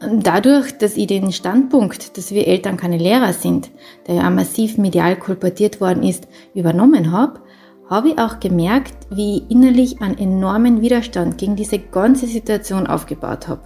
Dadurch, 0.00 0.76
dass 0.76 0.96
ich 0.96 1.06
den 1.06 1.32
Standpunkt, 1.32 2.18
dass 2.18 2.30
wir 2.30 2.46
Eltern 2.46 2.76
keine 2.76 2.98
Lehrer 2.98 3.32
sind, 3.32 3.70
der 4.06 4.16
ja 4.16 4.30
massiv 4.30 4.76
medial 4.76 5.16
kolportiert 5.16 5.80
worden 5.80 6.02
ist, 6.02 6.28
übernommen 6.54 7.12
habe, 7.12 7.40
habe 7.88 8.10
ich 8.10 8.18
auch 8.18 8.40
gemerkt, 8.40 8.94
wie 9.10 9.38
ich 9.38 9.50
innerlich 9.50 10.00
einen 10.02 10.18
enormen 10.18 10.80
Widerstand 10.80 11.38
gegen 11.38 11.56
diese 11.56 11.78
ganze 11.78 12.26
Situation 12.26 12.86
aufgebaut 12.86 13.48
habe. 13.48 13.62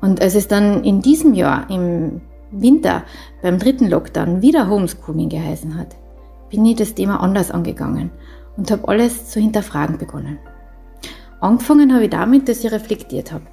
Und 0.00 0.20
als 0.20 0.34
es 0.34 0.48
dann 0.48 0.84
in 0.84 1.00
diesem 1.00 1.32
Jahr, 1.32 1.70
im 1.70 2.20
Winter, 2.50 3.04
beim 3.40 3.58
dritten 3.58 3.88
Lockdown 3.88 4.42
wieder 4.42 4.68
Homeschooling 4.68 5.30
geheißen 5.30 5.78
hat, 5.78 5.96
bin 6.50 6.66
ich 6.66 6.76
das 6.76 6.94
Thema 6.94 7.20
anders 7.20 7.50
angegangen 7.50 8.10
und 8.56 8.70
habe 8.70 8.86
alles 8.88 9.30
zu 9.30 9.40
hinterfragen 9.40 9.96
begonnen. 9.96 10.38
Angefangen 11.40 11.94
habe 11.94 12.04
ich 12.04 12.10
damit, 12.10 12.48
dass 12.48 12.62
ich 12.62 12.70
reflektiert 12.70 13.32
habe. 13.32 13.44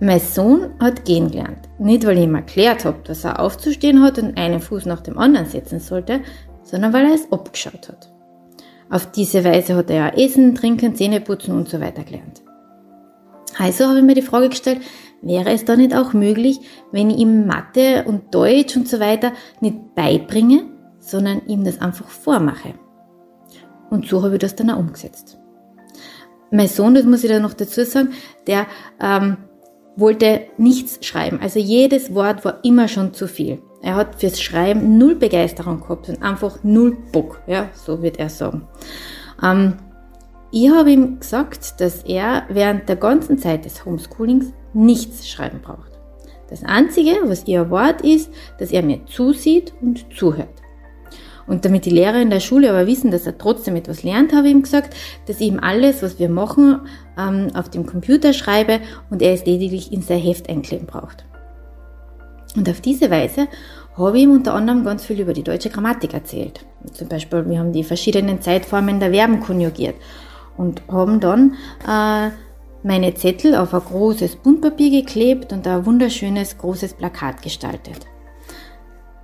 Mein 0.00 0.20
Sohn 0.20 0.74
hat 0.80 1.04
gehen 1.04 1.30
gelernt. 1.30 1.68
Nicht, 1.78 2.06
weil 2.06 2.18
ich 2.18 2.24
ihm 2.24 2.34
erklärt 2.34 2.84
habe, 2.84 2.98
dass 3.04 3.24
er 3.24 3.40
aufzustehen 3.40 4.02
hat 4.02 4.18
und 4.18 4.36
einen 4.36 4.60
Fuß 4.60 4.84
nach 4.86 5.00
dem 5.00 5.16
anderen 5.16 5.46
setzen 5.46 5.80
sollte, 5.80 6.20
sondern 6.62 6.92
weil 6.92 7.06
er 7.06 7.14
es 7.14 7.30
abgeschaut 7.32 7.88
hat. 7.88 8.15
Auf 8.88 9.10
diese 9.10 9.44
Weise 9.44 9.74
hat 9.74 9.90
er 9.90 9.96
ja 9.96 10.08
Essen, 10.10 10.54
Trinken, 10.54 10.94
Zähne 10.94 11.20
putzen 11.20 11.54
und 11.54 11.68
so 11.68 11.80
weiter 11.80 12.04
gelernt. 12.04 12.42
Also 13.58 13.86
habe 13.86 13.98
ich 13.98 14.04
mir 14.04 14.14
die 14.14 14.22
Frage 14.22 14.50
gestellt, 14.50 14.80
wäre 15.22 15.50
es 15.50 15.64
da 15.64 15.76
nicht 15.76 15.94
auch 15.94 16.12
möglich, 16.12 16.60
wenn 16.92 17.10
ich 17.10 17.18
ihm 17.18 17.46
Mathe 17.46 18.04
und 18.06 18.34
Deutsch 18.34 18.76
und 18.76 18.88
so 18.88 19.00
weiter 19.00 19.32
nicht 19.60 19.94
beibringe, 19.94 20.64
sondern 20.98 21.46
ihm 21.46 21.64
das 21.64 21.80
einfach 21.80 22.08
vormache? 22.08 22.74
Und 23.90 24.06
so 24.06 24.22
habe 24.22 24.34
ich 24.34 24.40
das 24.40 24.56
dann 24.56 24.70
auch 24.70 24.78
umgesetzt. 24.78 25.38
Mein 26.50 26.68
Sohn, 26.68 26.94
das 26.94 27.04
muss 27.04 27.24
ich 27.24 27.30
da 27.30 27.40
noch 27.40 27.54
dazu 27.54 27.84
sagen, 27.84 28.10
der 28.46 28.66
ähm, 29.00 29.38
wollte 29.96 30.42
nichts 30.58 31.04
schreiben. 31.04 31.40
Also 31.40 31.58
jedes 31.58 32.14
Wort 32.14 32.44
war 32.44 32.64
immer 32.64 32.88
schon 32.88 33.14
zu 33.14 33.26
viel. 33.26 33.62
Er 33.86 33.94
hat 33.94 34.16
fürs 34.16 34.42
Schreiben 34.42 34.98
null 34.98 35.14
Begeisterung 35.14 35.80
gehabt 35.80 36.08
und 36.08 36.20
einfach 36.20 36.58
null 36.64 36.96
Bock, 37.12 37.40
ja, 37.46 37.70
so 37.72 38.02
wird 38.02 38.18
er 38.18 38.28
sagen. 38.28 38.66
Ähm, 39.40 39.74
ich 40.50 40.68
habe 40.68 40.90
ihm 40.90 41.20
gesagt, 41.20 41.80
dass 41.80 42.02
er 42.02 42.46
während 42.48 42.88
der 42.88 42.96
ganzen 42.96 43.38
Zeit 43.38 43.64
des 43.64 43.84
Homeschoolings 43.84 44.46
nichts 44.74 45.28
schreiben 45.28 45.60
braucht. 45.62 45.92
Das 46.50 46.64
Einzige, 46.64 47.12
was 47.26 47.46
ihr 47.46 47.70
Wort 47.70 48.00
ist, 48.00 48.28
dass 48.58 48.72
er 48.72 48.82
mir 48.82 49.06
zusieht 49.06 49.72
und 49.80 50.04
zuhört. 50.12 50.48
Und 51.46 51.64
damit 51.64 51.84
die 51.84 51.90
Lehrer 51.90 52.20
in 52.20 52.30
der 52.30 52.40
Schule 52.40 52.70
aber 52.70 52.88
wissen, 52.88 53.12
dass 53.12 53.24
er 53.24 53.38
trotzdem 53.38 53.76
etwas 53.76 54.02
lernt, 54.02 54.32
habe 54.32 54.48
ich 54.48 54.52
ihm 54.52 54.62
gesagt, 54.62 54.96
dass 55.28 55.38
ich 55.38 55.46
ihm 55.46 55.60
alles, 55.60 56.02
was 56.02 56.18
wir 56.18 56.28
machen, 56.28 56.80
ähm, 57.16 57.50
auf 57.54 57.68
dem 57.68 57.86
Computer 57.86 58.32
schreibe 58.32 58.80
und 59.10 59.22
er 59.22 59.32
es 59.32 59.46
lediglich 59.46 59.92
in 59.92 60.02
sein 60.02 60.18
Heft 60.18 60.48
einkleben 60.48 60.88
braucht. 60.88 61.24
Und 62.56 62.68
auf 62.70 62.80
diese 62.80 63.10
Weise 63.10 63.48
habe 63.96 64.16
ich 64.18 64.24
ihm 64.24 64.32
unter 64.32 64.54
anderem 64.54 64.84
ganz 64.84 65.04
viel 65.04 65.20
über 65.20 65.32
die 65.32 65.42
deutsche 65.42 65.70
Grammatik 65.70 66.12
erzählt. 66.12 66.66
Zum 66.92 67.08
Beispiel, 67.08 67.48
wir 67.48 67.58
haben 67.58 67.72
die 67.72 67.84
verschiedenen 67.84 68.42
Zeitformen 68.42 69.00
der 69.00 69.12
Verben 69.12 69.40
konjugiert 69.40 69.96
und 70.56 70.82
haben 70.88 71.20
dann 71.20 71.54
äh, 71.86 72.30
meine 72.82 73.14
Zettel 73.14 73.54
auf 73.54 73.74
ein 73.74 73.80
großes 73.80 74.36
Buntpapier 74.36 75.02
geklebt 75.02 75.52
und 75.52 75.66
ein 75.66 75.86
wunderschönes 75.86 76.58
großes 76.58 76.94
Plakat 76.94 77.42
gestaltet. 77.42 78.06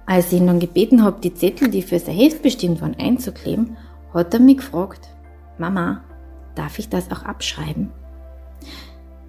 Als 0.07 0.33
ich 0.33 0.41
ihn 0.41 0.47
dann 0.47 0.59
gebeten 0.59 1.05
habe, 1.05 1.21
die 1.21 1.35
Zettel, 1.35 1.69
die 1.69 1.83
für 1.83 1.99
sein 1.99 2.17
Heft 2.17 2.43
bestimmt 2.43 2.81
waren, 2.81 2.97
einzukleben, 2.99 3.77
hat 4.13 4.35
er 4.35 4.41
mich 4.41 4.59
gefragt, 4.59 5.09
Mama, 5.59 6.03
darf 6.55 6.79
ich 6.79 6.89
das 6.89 7.11
auch 7.11 7.23
abschreiben? 7.23 7.91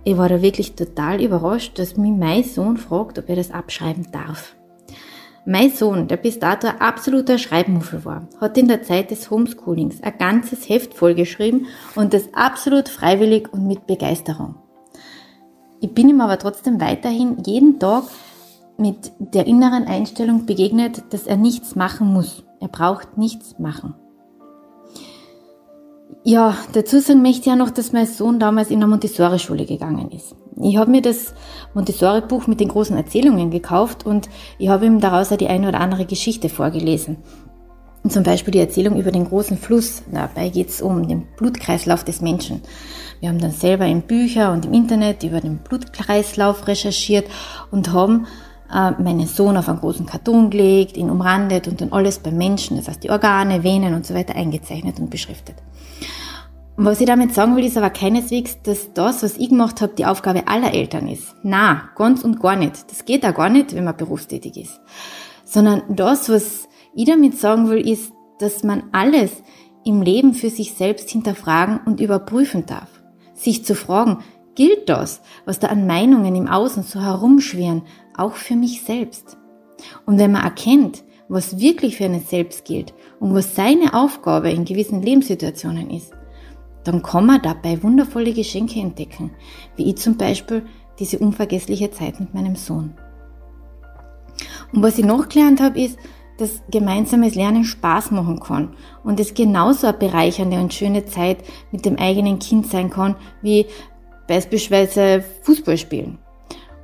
Ich 0.04 0.18
war 0.18 0.28
da 0.28 0.42
wirklich 0.42 0.76
total 0.76 1.22
überrascht, 1.22 1.80
dass 1.80 1.96
mich 1.96 2.12
mein 2.12 2.44
Sohn 2.44 2.78
fragt, 2.78 3.20
ob 3.20 3.30
er 3.30 3.36
das 3.36 3.52
abschreiben 3.52 4.08
darf. 4.12 4.56
Mein 5.46 5.72
Sohn, 5.72 6.08
der 6.08 6.16
bis 6.16 6.40
dato 6.40 6.68
absoluter 6.68 7.38
Schreibmuffel 7.38 8.06
war, 8.06 8.28
hat 8.40 8.58
in 8.58 8.70
der 8.70 8.82
Zeit 8.82 9.12
des 9.12 9.30
Homeschoolings 9.30 10.02
ein 10.02 10.18
ganzes 10.18 10.70
Heft 10.70 10.94
vollgeschrieben 10.94 11.68
und 11.96 12.14
das 12.14 12.34
absolut 12.34 12.88
freiwillig 12.88 13.52
und 13.52 13.68
mit 13.68 13.86
Begeisterung. 13.86 14.56
Ich 15.82 15.94
bin 15.94 16.08
ihm 16.08 16.22
aber 16.22 16.40
trotzdem 16.40 16.80
weiterhin 16.80 17.44
jeden 17.46 17.78
Tag 17.78 18.06
mit 18.78 19.12
der 19.20 19.46
inneren 19.46 19.84
Einstellung 19.84 20.46
begegnet, 20.46 21.04
dass 21.10 21.28
er 21.28 21.36
nichts 21.36 21.76
machen 21.76 22.14
muss. 22.14 22.44
Er 22.62 22.70
braucht 22.70 23.18
nichts 23.18 23.60
machen. 23.60 23.96
Ja, 26.24 26.56
dazu 26.72 27.02
sagen 27.02 27.22
möchte 27.22 27.42
ich 27.42 27.46
ja 27.48 27.58
noch, 27.58 27.70
dass 27.70 27.92
mein 27.92 28.08
Sohn 28.08 28.40
damals 28.40 28.70
in 28.70 28.78
eine 28.78 28.88
Montessori-Schule 28.88 29.66
gegangen 29.66 30.10
ist. 30.12 30.38
Ich 30.62 30.78
habe 30.78 30.92
mir 30.92 31.02
das 31.02 31.34
Montessori-Buch 31.74 32.48
mit 32.48 32.60
den 32.60 32.68
großen 32.68 32.96
Erzählungen 32.96 33.52
gekauft 33.52 34.06
und 34.06 34.30
ich 34.60 34.70
habe 34.70 34.86
ihm 34.86 35.00
daraus 35.00 35.30
ja 35.30 35.38
die 35.38 35.48
eine 35.48 35.70
oder 35.70 35.80
andere 35.80 36.06
Geschichte 36.06 36.50
vorgelesen. 36.50 37.18
zum 38.08 38.24
Beispiel 38.24 38.52
die 38.52 38.60
Erzählung 38.60 38.98
über 38.98 39.12
den 39.12 39.26
großen 39.26 39.58
Fluss. 39.58 40.04
Dabei 40.12 40.50
geht 40.50 40.70
es 40.70 40.82
um 40.82 41.08
den 41.08 41.26
Blutkreislauf 41.38 42.04
des 42.04 42.20
Menschen. 42.20 42.62
Wir 43.22 43.30
haben 43.30 43.40
dann 43.40 43.52
selber 43.52 43.86
in 43.86 44.02
Bücher 44.02 44.52
und 44.52 44.66
im 44.66 44.74
Internet 44.74 45.24
über 45.24 45.40
den 45.40 45.60
Blutkreislauf 45.60 46.68
recherchiert 46.68 47.26
und 47.72 47.94
haben 47.94 48.28
äh, 48.70 48.92
meinen 49.02 49.28
Sohn 49.28 49.56
auf 49.56 49.70
einen 49.70 49.80
großen 49.80 50.06
Karton 50.06 50.50
gelegt, 50.50 50.98
ihn 50.98 51.10
umrandet 51.10 51.68
und 51.70 51.80
dann 51.80 51.94
alles 51.94 52.20
beim 52.20 52.38
Menschen, 52.38 52.76
das 52.76 52.90
heißt 52.90 53.04
die 53.04 53.12
Organe, 53.12 53.64
Venen 53.64 53.94
und 53.94 54.06
so 54.06 54.14
weiter 54.14 54.36
eingezeichnet 54.36 55.00
und 55.00 55.10
beschriftet. 55.10 55.56
Was 56.76 57.00
ich 57.00 57.06
damit 57.06 57.36
sagen 57.36 57.56
will, 57.56 57.66
ist 57.66 57.78
aber 57.78 57.92
keineswegs, 57.92 58.58
dass 58.64 58.94
das, 58.94 59.22
was 59.22 59.38
ich 59.38 59.50
gemacht 59.50 59.80
habe, 59.80 59.94
die 59.94 60.08
Aufgabe 60.08 60.48
aller 60.48 60.74
Eltern 60.74 61.08
ist. 61.08 61.36
Na, 61.44 61.90
ganz 61.96 62.24
und 62.24 62.42
gar 62.42 62.56
nicht. 62.56 62.90
Das 62.90 63.06
geht 63.06 63.24
auch 63.26 63.36
gar 63.36 63.50
nicht, 63.50 63.76
wenn 63.76 63.84
man 63.84 63.96
berufstätig 63.96 64.58
ist. 64.58 64.82
Sondern 65.46 65.84
das, 65.90 66.30
was 66.30 66.68
ich 66.96 67.06
damit 67.06 67.38
sagen 67.38 67.70
will, 67.70 67.88
ist, 67.88 68.12
dass 68.40 68.64
man 68.64 68.86
alles 68.92 69.44
im 69.86 70.02
Leben 70.02 70.34
für 70.34 70.50
sich 70.50 70.74
selbst 70.74 71.12
hinterfragen 71.12 71.80
und 71.86 72.00
überprüfen 72.00 72.66
darf. 72.66 72.90
Sich 73.36 73.64
zu 73.64 73.76
fragen, 73.76 74.24
gilt 74.56 74.90
das, 74.90 75.22
was 75.46 75.60
da 75.60 75.68
an 75.68 75.86
Meinungen 75.86 76.36
im 76.36 76.48
Außen 76.48 76.82
so 76.82 77.00
herumschwirren, 77.00 77.84
auch 78.18 78.34
für 78.34 78.56
mich 78.56 78.82
selbst? 78.82 79.38
Und 80.08 80.18
wenn 80.18 80.32
man 80.32 80.44
erkennt, 80.44 81.04
was 81.30 81.60
wirklich 81.60 81.98
für 81.98 82.06
einen 82.06 82.24
selbst 82.24 82.66
gilt 82.66 82.96
und 83.20 83.36
was 83.36 83.56
seine 83.56 83.94
Aufgabe 83.94 84.50
in 84.50 84.66
gewissen 84.66 85.04
Lebenssituationen 85.04 85.92
ist, 85.92 86.14
dann 86.84 87.02
kann 87.02 87.26
man 87.26 87.42
dabei 87.42 87.82
wundervolle 87.82 88.34
Geschenke 88.34 88.80
entdecken, 88.80 89.32
wie 89.76 89.90
ich 89.90 89.98
zum 89.98 90.18
Beispiel 90.18 90.66
diese 91.00 91.20
unvergessliche 91.20 91.92
Zeit 91.92 92.20
mit 92.20 92.34
meinem 92.34 92.56
Sohn. 92.56 92.94
Und 94.74 94.82
was 94.82 94.98
ich 94.98 95.06
noch 95.06 95.30
gelernt 95.30 95.62
habe, 95.62 95.80
ist, 95.80 95.98
dass 96.38 96.64
gemeinsames 96.72 97.36
Lernen 97.36 97.64
Spaß 97.64 98.12
machen 98.12 98.40
kann 98.40 98.76
und 99.04 99.20
es 99.20 99.34
genauso 99.34 99.88
eine 99.88 99.98
bereichernde 99.98 100.60
und 100.60 100.74
schöne 100.74 101.06
Zeit 101.06 101.38
mit 101.72 101.86
dem 101.86 101.98
eigenen 101.98 102.40
Kind 102.40 102.68
sein 102.68 102.90
kann, 102.90 103.16
wie 103.42 103.68
beispielsweise 104.28 105.24
Fußball 105.44 105.78
spielen. 105.78 106.18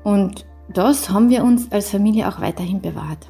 Und 0.04 0.46
das 0.72 1.10
haben 1.10 1.30
wir 1.30 1.44
uns 1.44 1.72
als 1.72 1.90
Familie 1.90 2.28
auch 2.28 2.40
weiterhin 2.40 2.80
bewahrt. 2.80 3.28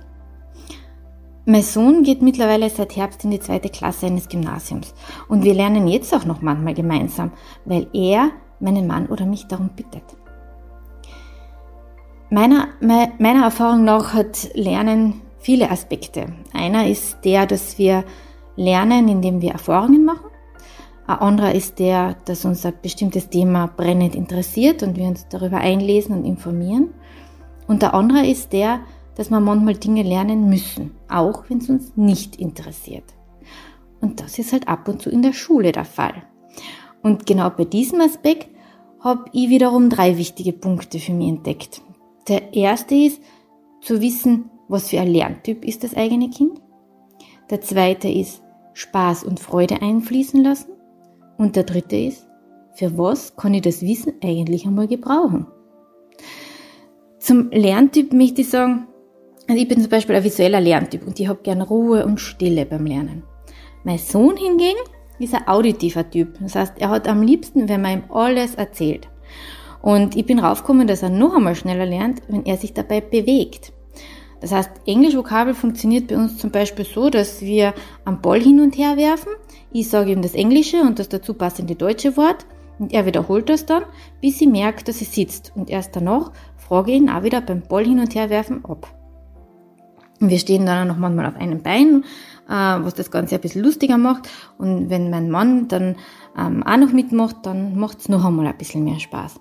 Mein 1.50 1.64
Sohn 1.64 2.04
geht 2.04 2.22
mittlerweile 2.22 2.70
seit 2.70 2.96
Herbst 2.96 3.24
in 3.24 3.32
die 3.32 3.40
zweite 3.40 3.70
Klasse 3.70 4.06
eines 4.06 4.30
Gymnasiums 4.30 4.94
und 5.30 5.44
wir 5.44 5.56
lernen 5.56 5.88
jetzt 5.88 6.14
auch 6.14 6.24
noch 6.24 6.44
manchmal 6.44 6.76
gemeinsam, 6.76 7.32
weil 7.66 7.88
er 7.92 8.30
meinen 8.60 8.86
Mann 8.86 9.08
oder 9.08 9.26
mich 9.26 9.48
darum 9.48 9.70
bittet. 9.70 10.04
Meiner, 12.30 12.68
meiner 12.80 13.46
Erfahrung 13.46 13.84
nach 13.84 14.14
hat 14.14 14.52
Lernen 14.54 15.22
viele 15.40 15.72
Aspekte. 15.72 16.28
Einer 16.54 16.88
ist 16.88 17.26
der, 17.26 17.48
dass 17.48 17.80
wir 17.80 18.04
lernen, 18.56 19.08
indem 19.08 19.42
wir 19.42 19.54
Erfahrungen 19.54 20.06
machen. 20.06 20.30
Ein 21.08 21.18
anderer 21.18 21.56
ist 21.56 21.80
der, 21.80 22.16
dass 22.26 22.46
uns 22.46 22.64
ein 22.64 22.76
bestimmtes 22.80 23.28
Thema 23.28 23.72
brennend 23.76 24.14
interessiert 24.14 24.84
und 24.84 24.98
wir 24.98 25.08
uns 25.08 25.28
darüber 25.30 25.58
einlesen 25.58 26.16
und 26.16 26.26
informieren. 26.26 26.94
Und 27.66 27.82
der 27.82 27.96
andere 27.96 28.24
ist 28.28 28.54
der, 28.54 28.82
dass 29.20 29.30
wir 29.30 29.42
manchmal 29.42 29.74
Dinge 29.74 30.02
lernen 30.02 30.48
müssen, 30.48 30.92
auch 31.10 31.44
wenn 31.50 31.58
es 31.58 31.70
uns 31.70 31.98
nicht 31.98 32.38
interessiert. 32.38 33.04
Und 34.00 34.22
das 34.22 34.40
ist 34.40 34.54
halt 34.54 34.70
ab 34.70 34.88
und 34.88 35.02
zu 35.02 35.10
in 35.10 35.22
der 35.22 35.34
Schule 35.34 35.74
der 35.74 35.84
Fall. 35.84 36.24
Und 37.04 37.26
genau 37.26 37.50
bei 37.50 37.66
diesem 37.66 38.00
Aspekt 38.00 38.48
habe 39.02 39.26
ich 39.34 39.50
wiederum 39.50 39.90
drei 39.90 40.18
wichtige 40.18 40.54
Punkte 40.54 41.00
für 41.00 41.12
mich 41.12 41.28
entdeckt. 41.28 41.82
Der 42.30 42.54
erste 42.54 42.96
ist 42.96 43.22
zu 43.82 44.00
wissen, 44.00 44.52
was 44.70 44.88
für 44.88 45.02
ein 45.02 45.12
Lerntyp 45.12 45.66
ist 45.66 45.84
das 45.84 45.96
eigene 45.96 46.30
Kind. 46.30 46.62
Der 47.50 47.60
zweite 47.60 48.08
ist 48.08 48.42
Spaß 48.72 49.26
und 49.26 49.42
Freude 49.42 49.82
einfließen 49.82 50.42
lassen. 50.42 50.72
Und 51.38 51.58
der 51.58 51.64
dritte 51.64 51.98
ist, 51.98 52.26
für 52.74 52.98
was 52.98 53.36
kann 53.36 53.54
ich 53.54 53.64
das 53.64 53.82
Wissen 53.82 54.14
eigentlich 54.24 54.66
einmal 54.66 54.88
gebrauchen? 54.88 55.46
Zum 57.18 57.50
Lerntyp 57.52 58.14
möchte 58.14 58.44
ich 58.44 58.50
sagen, 58.50 58.88
also 59.50 59.60
ich 59.60 59.68
bin 59.68 59.82
zum 59.82 59.90
Beispiel 59.90 60.16
ein 60.16 60.24
visueller 60.24 60.62
Lerntyp 60.62 61.08
und 61.08 61.20
ich 61.20 61.28
habe 61.28 61.42
gern 61.42 61.64
Ruhe 61.64 62.06
und 62.06 62.20
Stille 62.20 62.68
beim 62.68 62.86
Lernen. 62.86 63.24
Mein 63.84 63.98
Sohn 63.98 64.38
hingegen 64.38 64.78
ist 65.18 65.34
ein 65.34 65.48
auditiver 65.48 66.08
Typ. 66.08 66.38
Das 66.40 66.54
heißt, 66.54 66.74
er 66.78 66.90
hat 66.90 67.08
am 67.08 67.24
liebsten, 67.24 67.68
wenn 67.68 67.82
man 67.82 67.94
ihm 67.94 68.04
alles 68.12 68.54
erzählt. 68.54 69.10
Und 69.82 70.16
ich 70.16 70.28
bin 70.28 70.38
raufgekommen, 70.38 70.86
dass 70.86 71.02
er 71.02 71.10
noch 71.10 71.34
einmal 71.34 71.56
schneller 71.56 71.88
lernt, 71.88 72.22
wenn 72.28 72.46
er 72.46 72.58
sich 72.58 72.74
dabei 72.74 73.02
bewegt. 73.02 73.74
Das 74.40 74.52
heißt, 74.52 74.70
Englisch-Vokabel 74.86 75.56
funktioniert 75.56 76.10
bei 76.10 76.16
uns 76.16 76.38
zum 76.38 76.52
Beispiel 76.52 76.86
so, 76.86 77.10
dass 77.10 77.42
wir 77.42 77.74
am 78.06 78.22
Ball 78.22 78.40
hin 78.40 78.60
und 78.60 78.78
her 78.78 78.98
werfen. 78.98 79.32
Ich 79.72 79.90
sage 79.90 80.12
ihm 80.12 80.22
das 80.22 80.36
Englische 80.36 80.82
und 80.82 81.00
das 81.00 81.10
dazu 81.10 81.34
passende 81.34 81.74
deutsche 81.74 82.18
Wort 82.18 82.46
und 82.78 82.94
er 82.94 83.08
wiederholt 83.08 83.50
das 83.50 83.66
dann, 83.66 83.84
bis 84.22 84.38
sie 84.38 84.48
merkt, 84.48 84.88
dass 84.88 85.00
sie 85.00 85.06
sitzt. 85.06 85.54
Und 85.56 85.72
erst 85.72 85.96
danach 85.96 86.34
frage 86.56 86.92
ich 86.92 86.98
ihn 86.98 87.10
auch 87.10 87.24
wieder 87.24 87.42
beim 87.42 87.62
Ball 87.62 87.84
hin 87.84 88.00
und 88.00 88.14
her 88.14 88.30
werfen 88.30 88.64
ab. 88.64 88.99
Wir 90.20 90.40
stehen 90.40 90.66
dann 90.66 90.88
noch 90.88 90.98
manchmal 90.98 91.28
auf 91.28 91.36
einem 91.36 91.62
Bein, 91.64 92.04
äh, 92.48 92.52
was 92.52 92.94
das 92.94 93.10
Ganze 93.10 93.36
ein 93.36 93.42
bisschen 93.42 93.64
lustiger 93.64 93.98
macht. 93.98 94.30
Und 94.58 94.90
wenn 94.90 95.10
mein 95.10 95.30
Mann 95.30 95.68
dann 95.70 95.96
ähm, 96.38 96.64
auch 96.64 96.78
noch 96.78 96.92
mitmacht, 96.92 97.38
dann 97.44 97.78
macht 97.78 98.00
es 98.00 98.10
noch 98.10 98.26
einmal 98.26 98.48
ein 98.48 98.58
bisschen 98.58 98.84
mehr 98.84 99.00
Spaß. 99.00 99.40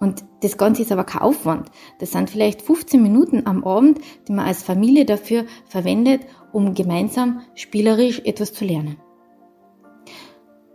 Und 0.00 0.24
das 0.42 0.56
Ganze 0.56 0.82
ist 0.82 0.92
aber 0.92 1.04
kein 1.04 1.22
Aufwand. 1.22 1.70
Das 1.98 2.12
sind 2.12 2.30
vielleicht 2.30 2.62
15 2.62 3.02
Minuten 3.02 3.46
am 3.46 3.64
Abend, 3.64 4.00
die 4.26 4.32
man 4.32 4.46
als 4.46 4.62
Familie 4.62 5.04
dafür 5.04 5.44
verwendet, 5.66 6.22
um 6.52 6.74
gemeinsam 6.74 7.42
spielerisch 7.54 8.20
etwas 8.24 8.52
zu 8.52 8.64
lernen. 8.64 8.96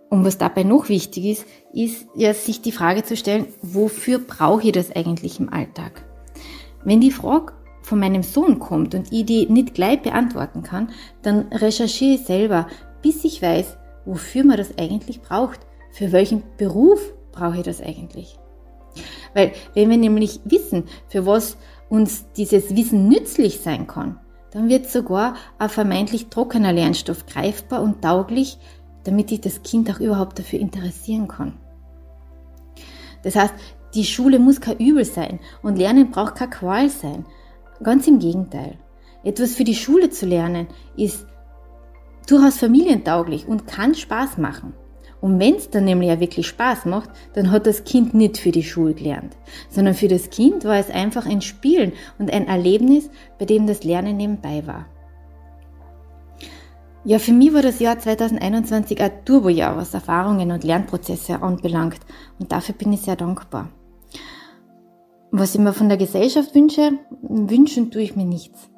Und 0.09 0.23
was 0.23 0.37
dabei 0.37 0.63
noch 0.63 0.87
wichtig 0.87 1.25
ist, 1.25 1.45
ist 1.73 2.07
ja 2.15 2.33
sich 2.33 2.61
die 2.61 2.71
Frage 2.71 3.03
zu 3.03 3.17
stellen, 3.17 3.47
wofür 3.63 4.19
brauche 4.19 4.67
ich 4.67 4.71
das 4.71 4.95
eigentlich 4.95 5.39
im 5.39 5.51
Alltag? 5.51 6.05
Wenn 6.85 7.01
die 7.01 7.11
Frage 7.11 7.53
von 7.85 7.99
meinem 7.99 8.23
Sohn 8.23 8.57
kommt 8.57 8.95
und 8.95 9.13
ich 9.13 9.25
die 9.25 9.45
nicht 9.45 9.75
gleich 9.75 10.01
beantworten 10.01 10.63
kann, 10.63 10.89
dann 11.21 11.47
recherchiere 11.51 12.15
ich 12.15 12.25
selber, 12.25 12.67
bis 13.03 13.23
ich 13.23 13.41
weiß, 13.43 13.77
wofür 14.05 14.43
man 14.43 14.57
das 14.57 14.77
eigentlich 14.79 15.21
braucht. 15.21 15.59
Für 15.91 16.11
welchen 16.11 16.41
Beruf 16.57 16.99
brauche 17.31 17.57
ich 17.57 17.63
das 17.63 17.81
eigentlich? 17.81 18.39
Weil 19.35 19.51
wenn 19.75 19.89
wir 19.91 19.97
nämlich 19.97 20.39
wissen, 20.45 20.85
für 21.09 21.27
was 21.27 21.57
uns 21.87 22.25
dieses 22.35 22.75
Wissen 22.75 23.07
nützlich 23.07 23.59
sein 23.59 23.85
kann, 23.85 24.19
dann 24.51 24.67
wird 24.67 24.89
sogar 24.89 25.35
ein 25.59 25.69
vermeintlich 25.69 26.27
trockener 26.27 26.73
Lernstoff 26.73 27.27
greifbar 27.27 27.83
und 27.83 28.01
tauglich, 28.01 28.57
damit 29.03 29.31
ich 29.31 29.41
das 29.41 29.61
Kind 29.61 29.91
auch 29.91 29.99
überhaupt 29.99 30.39
dafür 30.39 30.59
interessieren 30.59 31.27
kann. 31.27 31.53
Das 33.21 33.35
heißt, 33.35 33.53
die 33.93 34.05
Schule 34.05 34.39
muss 34.39 34.59
kein 34.59 34.77
Übel 34.77 35.05
sein 35.05 35.39
und 35.61 35.77
Lernen 35.77 36.09
braucht 36.09 36.35
keine 36.35 36.49
Qual 36.49 36.89
sein. 36.89 37.25
Ganz 37.83 38.07
im 38.07 38.19
Gegenteil. 38.19 38.77
Etwas 39.23 39.55
für 39.55 39.63
die 39.63 39.75
Schule 39.75 40.09
zu 40.09 40.25
lernen 40.25 40.67
ist 40.95 41.25
durchaus 42.27 42.57
familientauglich 42.57 43.47
und 43.47 43.67
kann 43.67 43.95
Spaß 43.95 44.37
machen. 44.37 44.73
Und 45.21 45.39
wenn 45.39 45.55
es 45.55 45.69
dann 45.69 45.85
nämlich 45.85 46.09
ja 46.09 46.19
wirklich 46.19 46.47
Spaß 46.47 46.85
macht, 46.85 47.09
dann 47.33 47.49
hat 47.49 47.65
das 47.65 47.83
Kind 47.83 48.13
nicht 48.13 48.37
für 48.37 48.51
die 48.51 48.63
Schule 48.63 48.93
gelernt, 48.93 49.35
sondern 49.69 49.95
für 49.95 50.07
das 50.07 50.29
Kind 50.29 50.65
war 50.65 50.77
es 50.77 50.91
einfach 50.91 51.25
ein 51.25 51.41
Spielen 51.41 51.93
und 52.19 52.31
ein 52.31 52.47
Erlebnis, 52.47 53.09
bei 53.39 53.45
dem 53.45 53.65
das 53.65 53.83
Lernen 53.83 54.17
nebenbei 54.17 54.67
war. 54.67 54.85
Ja, 57.03 57.19
für 57.19 57.33
mich 57.33 57.53
war 57.53 57.61
das 57.61 57.79
Jahr 57.79 57.99
2021 57.99 58.99
ein 58.99 59.25
Turbojahr, 59.25 59.77
was 59.77 59.93
Erfahrungen 59.93 60.51
und 60.51 60.63
Lernprozesse 60.63 61.41
anbelangt. 61.41 61.99
Und 62.39 62.51
dafür 62.51 62.73
bin 62.73 62.93
ich 62.93 63.01
sehr 63.01 63.15
dankbar. 63.15 63.69
Was 65.31 65.55
ich 65.55 65.61
mir 65.61 65.73
von 65.73 65.89
der 65.89 65.97
Gesellschaft 65.97 66.55
wünsche, 66.55 66.99
wünschen 67.21 67.91
tue 67.91 68.03
ich 68.03 68.15
mir 68.15 68.25
nichts. 68.25 68.69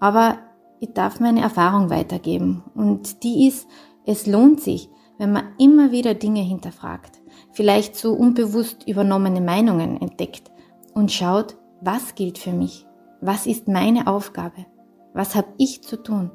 Aber 0.00 0.38
ich 0.80 0.92
darf 0.92 1.20
meine 1.20 1.42
Erfahrung 1.42 1.90
weitergeben. 1.90 2.62
Und 2.74 3.22
die 3.22 3.46
ist, 3.46 3.66
es 4.04 4.26
lohnt 4.26 4.60
sich, 4.60 4.88
wenn 5.18 5.32
man 5.32 5.54
immer 5.58 5.92
wieder 5.92 6.14
Dinge 6.14 6.42
hinterfragt, 6.42 7.20
vielleicht 7.52 7.96
so 7.96 8.12
unbewusst 8.12 8.86
übernommene 8.86 9.40
Meinungen 9.40 10.00
entdeckt 10.00 10.50
und 10.94 11.12
schaut, 11.12 11.56
was 11.80 12.14
gilt 12.14 12.38
für 12.38 12.52
mich? 12.52 12.86
Was 13.20 13.46
ist 13.46 13.68
meine 13.68 14.06
Aufgabe? 14.06 14.66
Was 15.14 15.34
habe 15.34 15.48
ich 15.56 15.82
zu 15.82 16.02
tun? 16.02 16.30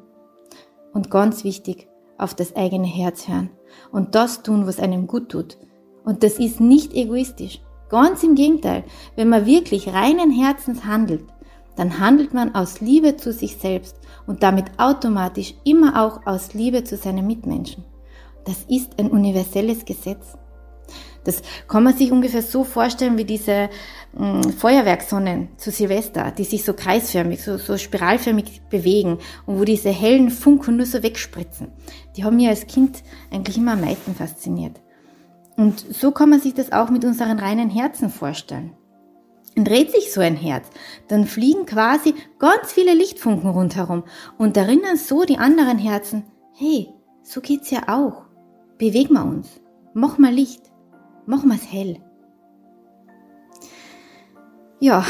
Und 0.94 1.12
ganz 1.12 1.44
wichtig, 1.44 1.88
auf 2.18 2.34
das 2.36 2.56
eigene 2.56 2.88
Herz 2.88 3.28
hören 3.28 3.50
und 3.92 4.16
das 4.16 4.44
tun, 4.44 4.68
was 4.68 4.80
einem 4.80 5.08
gut 5.08 5.30
tut. 5.30 5.58
Und 6.04 6.24
das 6.24 6.40
ist 6.40 6.60
nicht 6.60 6.94
egoistisch. 6.94 7.62
Ganz 7.92 8.24
im 8.24 8.36
Gegenteil, 8.36 8.86
wenn 9.18 9.28
man 9.28 9.46
wirklich 9.46 9.90
reinen 9.90 10.32
Herzens 10.32 10.86
handelt, 10.86 11.26
dann 11.76 12.00
handelt 12.00 12.34
man 12.34 12.56
aus 12.56 12.80
Liebe 12.80 13.18
zu 13.18 13.34
sich 13.34 13.58
selbst 13.58 13.98
und 14.26 14.44
damit 14.44 14.68
automatisch 14.78 15.56
immer 15.66 16.02
auch 16.02 16.26
aus 16.26 16.54
Liebe 16.54 16.86
zu 16.86 16.96
seinen 16.96 17.28
Mitmenschen. 17.28 17.84
Das 18.46 18.64
ist 18.70 18.98
ein 18.98 19.12
universelles 19.12 19.84
Gesetz. 19.84 20.38
Das 21.26 21.42
kann 21.68 21.84
man 21.84 21.94
sich 21.94 22.14
ungefähr 22.14 22.42
so 22.42 22.64
vorstellen 22.64 23.18
wie 23.18 23.26
diese 23.26 23.70
mh, 24.14 24.38
mm, 24.38 24.54
Feuerwerkssonnen 24.54 25.50
zu 25.58 25.70
Silvester, 25.70 26.32
die 26.32 26.46
sich 26.46 26.64
so 26.64 26.74
kreisförmig, 26.74 27.44
so, 27.44 27.58
so 27.58 27.78
spiralförmig 27.78 28.62
bewegen 28.70 29.18
und 29.46 29.60
wo 29.60 29.66
diese 29.66 29.90
hellen 29.90 30.30
Funken 30.30 30.78
nur 30.78 30.86
so 30.86 31.04
wegspritzen. 31.04 31.68
Die 32.16 32.24
haben 32.24 32.38
mich 32.38 32.48
als 32.48 32.68
Kind 32.68 33.04
eigentlich 33.32 33.58
immer 33.58 33.74
am 33.74 33.82
meisten 33.82 34.16
fasziniert. 34.16 34.80
Und 35.62 35.80
so 35.94 36.10
kann 36.10 36.32
man 36.32 36.40
sich 36.40 36.56
das 36.56 36.72
auch 36.72 36.90
mit 36.90 37.06
unseren 37.06 37.38
reinen 37.38 37.70
Herzen 37.70 38.10
vorstellen. 38.10 38.72
Und 39.56 39.68
dreht 39.68 39.92
sich 39.92 40.12
so 40.12 40.20
ein 40.20 40.36
Herz, 40.36 40.68
dann 41.08 41.28
fliegen 41.28 41.68
quasi 41.68 42.16
ganz 42.40 42.72
viele 42.72 42.96
Lichtfunken 42.96 43.48
rundherum 43.48 44.04
und 44.40 44.58
erinnern 44.58 44.98
so 44.98 45.24
die 45.24 45.38
anderen 45.38 45.78
Herzen, 45.78 46.24
hey, 46.58 46.88
so 47.22 47.42
geht's 47.42 47.70
ja 47.70 47.84
auch. 47.90 48.24
Bewegen 48.80 49.14
wir 49.14 49.24
uns. 49.24 49.62
Mach 49.94 50.18
mal 50.18 50.34
Licht. 50.34 50.64
Wir 51.28 51.38
es 51.54 51.72
hell. 51.72 51.98
Ja, 54.80 55.06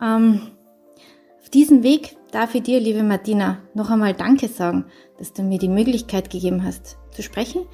ähm, 0.00 0.42
auf 1.40 1.50
diesem 1.50 1.82
Weg 1.82 2.16
darf 2.30 2.54
ich 2.54 2.62
dir, 2.62 2.78
liebe 2.78 3.02
Martina, 3.02 3.58
noch 3.74 3.90
einmal 3.90 4.14
Danke 4.14 4.46
sagen, 4.46 4.84
dass 5.18 5.32
du 5.32 5.42
mir 5.42 5.58
die 5.58 5.68
Möglichkeit 5.68 6.30
gegeben 6.30 6.62
hast, 6.62 6.98
zu 7.10 7.24
sprechen. 7.24 7.66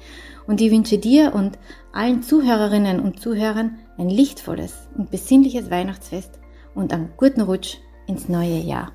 Und 0.47 0.61
ich 0.61 0.71
wünsche 0.71 0.97
dir 0.97 1.33
und 1.33 1.57
allen 1.95 2.21
Zuhörerinnen 2.21 2.99
und 2.99 3.21
Zuhörern 3.21 3.79
ein 3.97 4.09
lichtvolles 4.09 4.89
und 4.97 5.11
besinnliches 5.11 5.71
Weihnachtsfest 5.71 6.39
und 6.73 6.91
einen 6.91 7.13
guten 7.15 7.41
Rutsch 7.41 7.77
ins 8.05 8.27
neue 8.27 8.59
Jahr. 8.59 8.91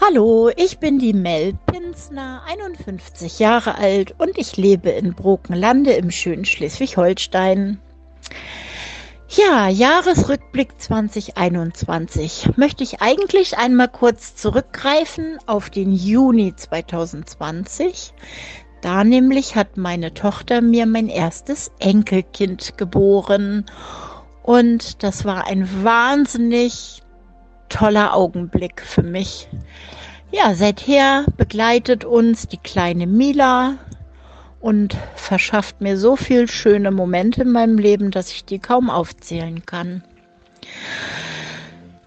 Hallo, 0.00 0.50
ich 0.56 0.78
bin 0.78 0.98
die 0.98 1.12
Mel 1.12 1.54
Pinsner, 1.66 2.42
51 2.46 3.38
Jahre 3.38 3.76
alt 3.76 4.14
und 4.18 4.38
ich 4.38 4.56
lebe 4.56 4.88
in 4.90 5.14
Brokenlande 5.14 5.92
im 5.92 6.10
schönen 6.10 6.46
Schleswig-Holstein. 6.46 7.78
Ja, 9.28 9.68
Jahresrückblick 9.68 10.80
2021 10.80 12.50
möchte 12.56 12.84
ich 12.84 13.02
eigentlich 13.02 13.58
einmal 13.58 13.88
kurz 13.88 14.36
zurückgreifen 14.36 15.38
auf 15.46 15.68
den 15.68 15.92
Juni 15.92 16.54
2020. 16.54 18.14
Da 18.82 19.02
nämlich 19.02 19.56
hat 19.56 19.76
meine 19.76 20.14
Tochter 20.14 20.60
mir 20.60 20.86
mein 20.86 21.08
erstes 21.08 21.72
Enkelkind 21.80 22.78
geboren 22.78 23.66
und 24.44 25.02
das 25.02 25.24
war 25.24 25.48
ein 25.48 25.68
wahnsinnig 25.82 27.02
toller 27.68 28.14
Augenblick 28.14 28.80
für 28.80 29.02
mich. 29.02 29.48
Ja, 30.30 30.54
seither 30.54 31.24
begleitet 31.36 32.04
uns 32.04 32.46
die 32.46 32.58
kleine 32.58 33.08
Mila 33.08 33.74
und 34.66 34.96
verschafft 35.14 35.80
mir 35.80 35.96
so 35.96 36.16
viel 36.16 36.48
schöne 36.48 36.90
Momente 36.90 37.42
in 37.42 37.52
meinem 37.52 37.78
Leben, 37.78 38.10
dass 38.10 38.32
ich 38.32 38.44
die 38.44 38.58
kaum 38.58 38.90
aufzählen 38.90 39.64
kann. 39.64 40.02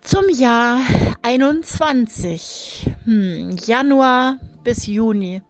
Zum 0.02 0.26
Jahr 0.28 0.82
21, 1.22 2.92
hm, 3.06 3.56
Januar 3.66 4.40
bis 4.66 4.88
Juni, 4.88 5.42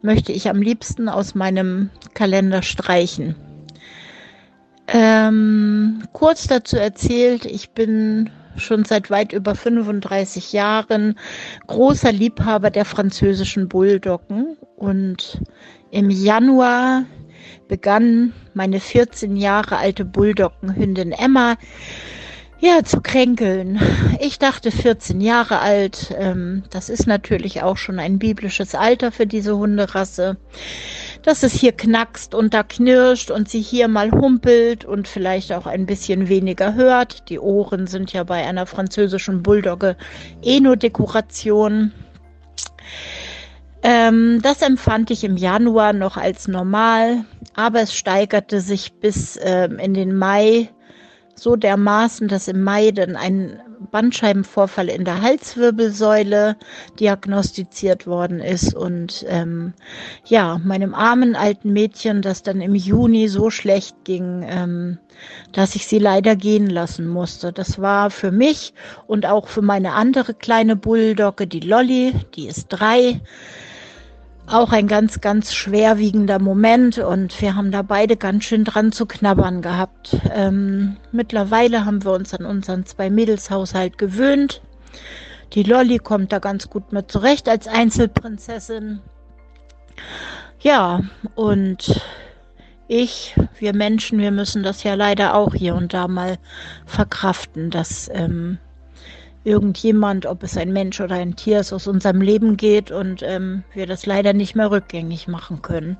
möchte 0.00 0.30
ich 0.30 0.48
am 0.48 0.62
liebsten 0.62 1.08
aus 1.08 1.34
meinem 1.34 1.90
Kalender 2.14 2.62
streichen. 2.62 3.34
Ähm, 4.86 6.04
kurz 6.12 6.46
dazu 6.46 6.76
erzählt, 6.76 7.46
ich 7.46 7.70
bin 7.70 8.30
schon 8.56 8.84
seit 8.84 9.10
weit 9.10 9.32
über 9.32 9.54
35 9.54 10.52
Jahren 10.52 11.18
großer 11.66 12.12
Liebhaber 12.12 12.70
der 12.70 12.84
französischen 12.84 13.68
Bulldoggen 13.68 14.56
und 14.76 15.40
im 15.90 16.10
Januar 16.10 17.04
begann 17.68 18.32
meine 18.54 18.80
14 18.80 19.36
Jahre 19.36 19.76
alte 19.76 20.04
Bulldoggenhündin 20.04 21.12
Emma 21.12 21.56
ja, 22.60 22.82
zu 22.82 23.02
kränkeln. 23.02 23.78
Ich 24.20 24.38
dachte 24.38 24.70
14 24.70 25.20
Jahre 25.20 25.58
alt, 25.58 26.14
ähm, 26.18 26.62
das 26.70 26.88
ist 26.88 27.06
natürlich 27.06 27.62
auch 27.62 27.76
schon 27.76 27.98
ein 27.98 28.18
biblisches 28.18 28.74
Alter 28.74 29.12
für 29.12 29.26
diese 29.26 29.56
Hunderasse 29.56 30.38
dass 31.24 31.42
es 31.42 31.54
hier 31.54 31.72
knackst 31.72 32.34
und 32.34 32.52
da 32.52 32.62
knirscht 32.62 33.30
und 33.30 33.48
sie 33.48 33.60
hier 33.60 33.88
mal 33.88 34.10
humpelt 34.10 34.84
und 34.84 35.08
vielleicht 35.08 35.52
auch 35.52 35.66
ein 35.66 35.86
bisschen 35.86 36.28
weniger 36.28 36.74
hört. 36.74 37.28
Die 37.30 37.38
Ohren 37.38 37.86
sind 37.86 38.12
ja 38.12 38.24
bei 38.24 38.46
einer 38.46 38.66
französischen 38.66 39.42
Bulldogge 39.42 39.96
eh 40.42 40.60
nur 40.60 40.76
Dekoration. 40.76 41.92
Ähm, 43.82 44.40
das 44.42 44.60
empfand 44.62 45.10
ich 45.10 45.24
im 45.24 45.36
Januar 45.36 45.92
noch 45.94 46.16
als 46.16 46.46
normal, 46.46 47.24
aber 47.54 47.80
es 47.80 47.94
steigerte 47.94 48.60
sich 48.60 48.92
bis 48.94 49.38
ähm, 49.42 49.78
in 49.78 49.94
den 49.94 50.16
Mai 50.16 50.68
so 51.34 51.56
dermaßen, 51.56 52.28
dass 52.28 52.48
im 52.48 52.62
Mai 52.62 52.90
dann 52.90 53.16
ein 53.16 53.60
Bandscheibenvorfall 53.90 54.88
in 54.88 55.04
der 55.04 55.20
Halswirbelsäule 55.22 56.56
diagnostiziert 56.98 58.06
worden 58.06 58.40
ist 58.40 58.74
und 58.74 59.24
ähm, 59.28 59.74
ja, 60.24 60.60
meinem 60.64 60.94
armen 60.94 61.36
alten 61.36 61.72
Mädchen, 61.72 62.22
das 62.22 62.42
dann 62.42 62.60
im 62.60 62.74
Juni 62.74 63.28
so 63.28 63.50
schlecht 63.50 63.96
ging, 64.04 64.44
ähm, 64.48 64.98
dass 65.52 65.74
ich 65.74 65.86
sie 65.86 65.98
leider 65.98 66.36
gehen 66.36 66.68
lassen 66.68 67.06
musste. 67.06 67.52
Das 67.52 67.80
war 67.80 68.10
für 68.10 68.32
mich 68.32 68.74
und 69.06 69.26
auch 69.26 69.48
für 69.48 69.62
meine 69.62 69.92
andere 69.92 70.34
kleine 70.34 70.76
Bulldogge, 70.76 71.46
die 71.46 71.60
Lolly, 71.60 72.14
die 72.34 72.46
ist 72.48 72.68
drei, 72.68 73.20
auch 74.46 74.72
ein 74.72 74.88
ganz, 74.88 75.20
ganz 75.20 75.54
schwerwiegender 75.54 76.38
Moment 76.38 76.98
und 76.98 77.40
wir 77.40 77.54
haben 77.54 77.70
da 77.70 77.82
beide 77.82 78.16
ganz 78.16 78.44
schön 78.44 78.64
dran 78.64 78.92
zu 78.92 79.06
knabbern 79.06 79.62
gehabt. 79.62 80.16
Ähm, 80.32 80.96
mittlerweile 81.12 81.84
haben 81.84 82.04
wir 82.04 82.12
uns 82.12 82.34
an 82.34 82.44
unseren 82.44 82.84
zwei 82.84 83.08
Mädelshaushalt 83.10 83.96
gewöhnt. 83.96 84.60
Die 85.54 85.62
Lolly 85.62 85.98
kommt 85.98 86.32
da 86.32 86.40
ganz 86.40 86.68
gut 86.68 86.92
mit 86.92 87.10
zurecht 87.10 87.48
als 87.48 87.66
Einzelprinzessin. 87.68 89.00
Ja, 90.60 91.02
und 91.34 92.00
ich, 92.86 93.34
wir 93.58 93.74
Menschen, 93.74 94.18
wir 94.18 94.30
müssen 94.30 94.62
das 94.62 94.82
ja 94.82 94.94
leider 94.94 95.34
auch 95.34 95.54
hier 95.54 95.74
und 95.74 95.94
da 95.94 96.06
mal 96.06 96.36
verkraften, 96.84 97.70
dass 97.70 98.10
ähm, 98.12 98.58
irgendjemand, 99.44 100.26
ob 100.26 100.42
es 100.42 100.56
ein 100.56 100.72
Mensch 100.72 101.00
oder 101.00 101.16
ein 101.16 101.36
Tier 101.36 101.60
ist, 101.60 101.72
aus 101.72 101.86
unserem 101.86 102.20
Leben 102.20 102.56
geht 102.56 102.90
und 102.90 103.22
ähm, 103.22 103.62
wir 103.74 103.86
das 103.86 104.06
leider 104.06 104.32
nicht 104.32 104.56
mehr 104.56 104.70
rückgängig 104.70 105.28
machen 105.28 105.62
können. 105.62 105.96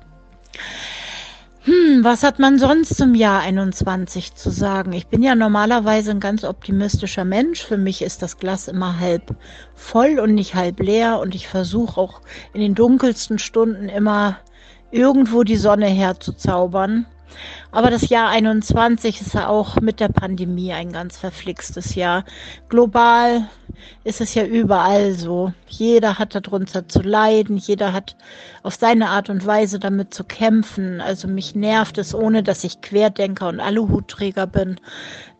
Hm, 1.65 2.03
was 2.03 2.21
hat 2.21 2.37
man 2.37 2.59
sonst 2.59 2.95
zum 2.95 3.15
Jahr 3.15 3.41
21 3.41 4.35
zu 4.35 4.51
sagen? 4.51 4.93
Ich 4.93 5.07
bin 5.07 5.23
ja 5.23 5.33
normalerweise 5.33 6.11
ein 6.11 6.19
ganz 6.19 6.43
optimistischer 6.43 7.25
Mensch. 7.25 7.63
Für 7.63 7.77
mich 7.77 8.03
ist 8.03 8.21
das 8.21 8.37
Glas 8.37 8.67
immer 8.67 8.99
halb 8.99 9.35
voll 9.73 10.19
und 10.19 10.35
nicht 10.35 10.53
halb 10.53 10.79
leer 10.79 11.19
und 11.19 11.33
ich 11.33 11.47
versuche 11.47 11.99
auch 11.99 12.21
in 12.53 12.61
den 12.61 12.75
dunkelsten 12.75 13.39
Stunden 13.39 13.89
immer 13.89 14.37
irgendwo 14.91 15.41
die 15.41 15.57
Sonne 15.57 15.87
herzuzaubern. 15.87 17.07
Aber 17.71 17.89
das 17.89 18.09
Jahr 18.09 18.29
21 18.29 19.21
ist 19.21 19.33
ja 19.33 19.47
auch 19.47 19.81
mit 19.81 19.99
der 19.99 20.09
Pandemie 20.09 20.73
ein 20.73 20.91
ganz 20.91 21.17
verflixtes 21.17 21.95
Jahr. 21.95 22.23
Global 22.69 23.49
ist 24.03 24.21
es 24.21 24.33
ja 24.33 24.45
überall 24.45 25.13
so. 25.13 25.51
Jeder 25.67 26.17
hat 26.17 26.35
darunter 26.35 26.87
zu 26.87 27.01
leiden, 27.01 27.57
jeder 27.57 27.91
hat 27.91 28.15
auf 28.63 28.75
seine 28.75 29.09
Art 29.09 29.29
und 29.29 29.45
Weise 29.45 29.79
damit 29.79 30.13
zu 30.13 30.23
kämpfen. 30.23 31.01
Also 31.01 31.27
mich 31.27 31.55
nervt 31.55 31.97
es, 31.97 32.13
ohne 32.13 32.43
dass 32.43 32.63
ich 32.63 32.81
Querdenker 32.81 33.49
und 33.49 33.59
Aluhutträger 33.59 34.47
bin, 34.47 34.79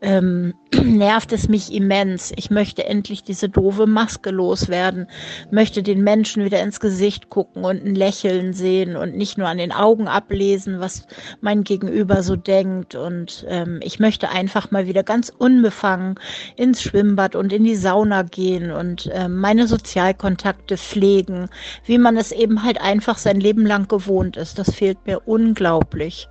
ähm, 0.02 0.54
nervt 0.84 1.32
es 1.32 1.48
mich 1.48 1.74
immens. 1.74 2.32
Ich 2.36 2.50
möchte 2.50 2.86
endlich 2.86 3.24
diese 3.24 3.50
doofe 3.50 3.88
Maske 3.88 4.32
loswerden, 4.32 5.08
möchte 5.52 5.84
den 5.84 6.04
Menschen 6.04 6.44
wieder 6.44 6.62
ins 6.62 6.80
Gesicht 6.80 7.30
gucken 7.30 7.64
und 7.64 7.84
ein 7.84 7.96
Lächeln 7.96 8.54
sehen 8.54 8.96
und 8.96 9.16
nicht 9.16 9.38
nur 9.38 9.48
an 9.48 9.58
den 9.58 9.72
Augen 9.72 10.08
ablesen, 10.08 10.80
was 10.80 11.08
mein 11.42 11.64
Gegenüber 11.64 12.24
so 12.26 12.36
denkt. 12.36 12.96
Und 12.96 13.46
ähm, 13.48 13.80
ich 13.82 14.00
möchte 14.00 14.30
einfach 14.30 14.72
mal 14.72 14.88
wieder 14.88 15.04
ganz 15.04 15.32
unbefangen 15.38 16.20
ins 16.58 16.82
Schwimmbad 16.82 17.36
und 17.36 17.54
in 17.54 17.64
die 17.64 17.76
Sauna 17.76 18.24
gehen 18.24 18.72
und 18.72 19.10
ähm, 19.14 19.38
meine 19.40 19.68
Sozialkontakte 19.68 20.78
pflegen, 20.78 21.50
wie 21.86 21.98
man 21.98 22.18
es 22.18 22.32
eben 22.34 22.64
halt 22.64 22.82
einfach 22.82 23.18
sein 23.18 23.40
Leben 23.40 23.66
lang 23.66 23.88
gewohnt 23.88 24.36
ist. 24.36 24.60
Das 24.60 24.74
fehlt 24.74 24.98
mir 25.06 25.22
unglaublich. 25.26 26.28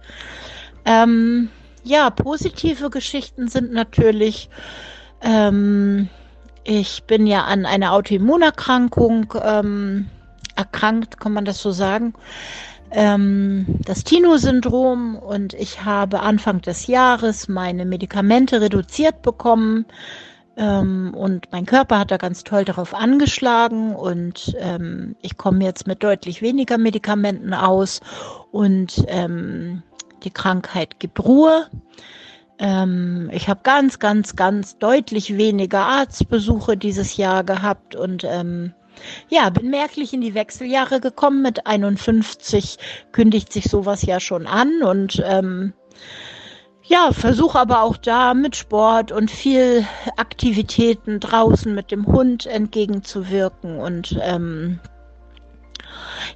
Ähm, 0.85 1.49
ja, 1.85 2.11
positive 2.11 2.91
Geschichten 2.91 3.49
sind 3.49 3.73
natürlich, 3.73 4.49
ähm, 5.23 6.09
ich 6.65 7.05
bin 7.05 7.27
ja 7.27 7.45
an 7.45 7.67
einer 7.67 7.93
Autoimmunerkrankung 7.93 9.35
ähm, 9.43 10.09
erkrankt, 10.57 11.21
kann 11.21 11.33
man 11.33 11.45
das 11.45 11.61
so 11.61 11.71
sagen. 11.73 12.15
Ähm, 12.97 13.67
das 13.85 14.05
Tino-Syndrom 14.05 15.17
und 15.17 15.53
ich 15.53 15.85
habe 15.85 16.21
Anfang 16.21 16.61
des 16.61 16.87
Jahres 16.87 17.49
meine 17.49 17.85
Medikamente 17.87 18.61
reduziert 18.61 19.21
bekommen 19.21 19.85
ähm, 20.57 21.13
und 21.13 21.51
mein 21.51 21.67
Körper 21.67 21.99
hat 21.99 22.13
da 22.13 22.19
ganz 22.19 22.45
toll 22.45 22.65
darauf 22.65 22.95
angeschlagen 22.95 23.97
und 23.97 24.55
ähm, 24.61 25.17
ich 25.23 25.37
komme 25.37 25.65
jetzt 25.65 25.89
mit 25.89 26.05
deutlich 26.05 26.41
weniger 26.41 26.79
Medikamenten 26.79 27.53
aus 27.53 28.01
und 28.53 29.05
ähm, 29.09 29.83
die 30.23 30.31
Krankheit 30.31 31.01
gibt 31.01 31.19
Ruhe. 31.19 31.67
Ähm, 32.61 33.29
ich 33.33 33.49
habe 33.49 33.61
ganz, 33.65 33.99
ganz, 33.99 34.37
ganz 34.37 34.79
deutlich 34.79 35.37
weniger 35.37 35.81
Arztbesuche 35.81 36.77
dieses 36.77 37.17
Jahr 37.17 37.43
gehabt 37.43 37.97
und 37.97 38.23
ähm, 38.23 38.73
ja, 39.29 39.51
bin 39.51 39.71
merklich 39.71 40.13
in 40.13 40.21
die 40.21 40.35
Wechseljahre 40.35 41.01
gekommen. 41.01 41.43
Mit 41.43 41.67
51 41.67 42.79
kündigt 43.13 43.53
sich 43.53 43.65
sowas 43.65 44.03
ja 44.03 44.21
schon 44.21 44.47
an 44.47 44.83
und 44.83 45.23
ähm, 45.25 45.73
ja, 46.87 47.13
versuche 47.13 47.59
aber 47.59 47.83
auch 47.83 47.97
da 47.97 48.35
mit 48.35 48.57
Sport 48.57 49.11
und 49.11 49.31
viel 49.31 49.87
Aktivitäten 50.17 51.19
draußen 51.19 51.75
mit 51.75 51.91
dem 51.91 52.07
Hund 52.07 52.45
entgegenzuwirken 52.47 53.79
und 53.79 54.19
ähm, 54.21 54.81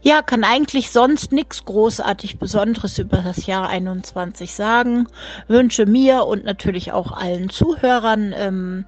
ja, 0.03 0.23
kann 0.23 0.45
eigentlich 0.45 0.91
sonst 0.91 1.33
nichts 1.33 1.65
großartig 1.65 2.39
Besonderes 2.39 2.99
über 2.99 3.19
das 3.19 3.47
Jahr 3.47 3.69
21 3.69 4.55
sagen. 4.55 5.07
Wünsche 5.49 5.87
mir 5.87 6.25
und 6.25 6.45
natürlich 6.45 6.93
auch 6.93 7.13
allen 7.13 7.51
Zuhörern, 7.51 8.35
ähm, 8.37 8.85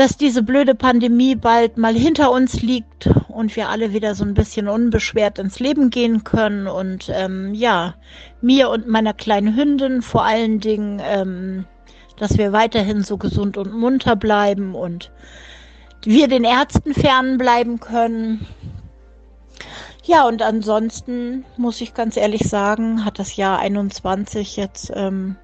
dass 0.00 0.16
diese 0.16 0.42
blöde 0.42 0.74
Pandemie 0.74 1.34
bald 1.34 1.76
mal 1.76 1.92
hinter 1.92 2.32
uns 2.32 2.62
liegt 2.62 3.10
und 3.28 3.54
wir 3.54 3.68
alle 3.68 3.92
wieder 3.92 4.14
so 4.14 4.24
ein 4.24 4.32
bisschen 4.32 4.66
unbeschwert 4.66 5.38
ins 5.38 5.60
Leben 5.60 5.90
gehen 5.90 6.24
können. 6.24 6.66
Und 6.66 7.10
ähm, 7.12 7.52
ja, 7.52 7.96
mir 8.40 8.70
und 8.70 8.88
meiner 8.88 9.12
kleinen 9.12 9.54
Hündin 9.54 10.00
vor 10.00 10.24
allen 10.24 10.58
Dingen, 10.58 11.02
ähm, 11.04 11.66
dass 12.16 12.38
wir 12.38 12.50
weiterhin 12.50 13.02
so 13.02 13.18
gesund 13.18 13.58
und 13.58 13.74
munter 13.74 14.16
bleiben 14.16 14.74
und 14.74 15.10
wir 16.02 16.28
den 16.28 16.44
Ärzten 16.44 16.94
fernbleiben 16.94 17.78
können. 17.78 18.46
Ja, 20.04 20.26
und 20.26 20.40
ansonsten 20.40 21.44
muss 21.58 21.78
ich 21.82 21.92
ganz 21.92 22.16
ehrlich 22.16 22.48
sagen, 22.48 23.04
hat 23.04 23.18
das 23.18 23.36
Jahr 23.36 23.58
21 23.58 24.56
jetzt 24.56 24.90
ähm, 24.94 25.36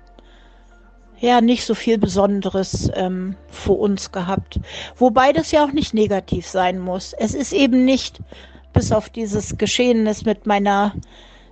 ja 1.20 1.40
nicht 1.40 1.64
so 1.64 1.74
viel 1.74 1.98
Besonderes 1.98 2.90
ähm, 2.94 3.36
für 3.48 3.72
uns 3.72 4.12
gehabt. 4.12 4.60
Wobei 4.96 5.32
das 5.32 5.50
ja 5.52 5.64
auch 5.64 5.72
nicht 5.72 5.94
negativ 5.94 6.46
sein 6.46 6.78
muss. 6.78 7.12
Es 7.12 7.34
ist 7.34 7.52
eben 7.52 7.84
nicht, 7.84 8.20
bis 8.72 8.92
auf 8.92 9.08
dieses 9.08 9.56
Geschehnis 9.56 10.24
mit 10.24 10.46
meiner 10.46 10.94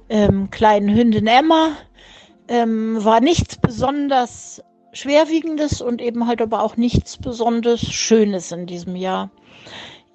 ähm, 0.08 0.50
kleinen 0.50 0.94
Hündin 0.94 1.26
Emma, 1.26 1.70
ähm, 2.48 3.02
war 3.02 3.20
nichts 3.20 3.56
besonders 3.56 4.62
Schwerwiegendes 4.92 5.80
und 5.80 6.00
eben 6.00 6.26
halt 6.26 6.40
aber 6.40 6.62
auch 6.62 6.76
nichts 6.76 7.16
besonders 7.16 7.80
Schönes 7.80 8.52
in 8.52 8.66
diesem 8.66 8.94
Jahr. 8.96 9.30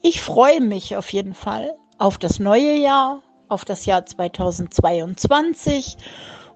Ich 0.02 0.22
freue 0.22 0.62
mich 0.62 0.96
auf 0.96 1.12
jeden 1.12 1.34
Fall 1.34 1.74
auf 1.98 2.18
das 2.18 2.40
neue 2.40 2.78
Jahr, 2.78 3.22
auf 3.50 3.66
das 3.66 3.86
Jahr 3.86 4.06
2022 4.06 5.98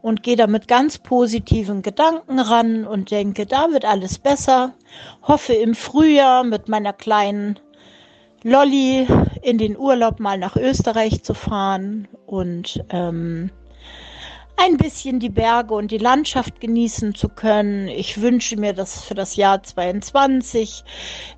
und 0.04 0.22
gehe 0.22 0.36
da 0.36 0.48
mit 0.48 0.68
ganz 0.68 1.00
positiven 1.00 1.82
Gedanken 1.82 2.38
ran 2.38 2.86
und 2.86 3.10
denke, 3.10 3.46
da 3.46 3.72
wird 3.72 3.86
alles 3.86 4.20
besser. 4.20 4.74
Hoffe 5.24 5.54
im 5.54 5.74
Frühjahr 5.74 6.44
mit 6.44 6.68
meiner 6.68 6.92
kleinen 6.92 7.58
Lolly 8.44 9.08
in 9.42 9.58
den 9.58 9.78
Urlaub 9.78 10.20
mal 10.20 10.38
nach 10.38 10.58
Österreich 10.58 11.24
zu 11.24 11.34
fahren 11.34 12.10
und 12.26 12.84
ähm, 12.90 13.50
ein 14.56 14.78
bisschen 14.78 15.20
die 15.20 15.30
Berge 15.30 15.74
und 15.74 15.92
die 15.92 15.98
Landschaft 15.98 16.62
genießen 16.62 17.16
zu 17.16 17.28
können. 17.28 17.88
Ich 17.88 18.22
wünsche 18.22 18.56
mir 18.58 18.74
das 18.74 19.04
für 19.04 19.14
das 19.14 19.36
Jahr 19.36 19.62
22 19.62 20.84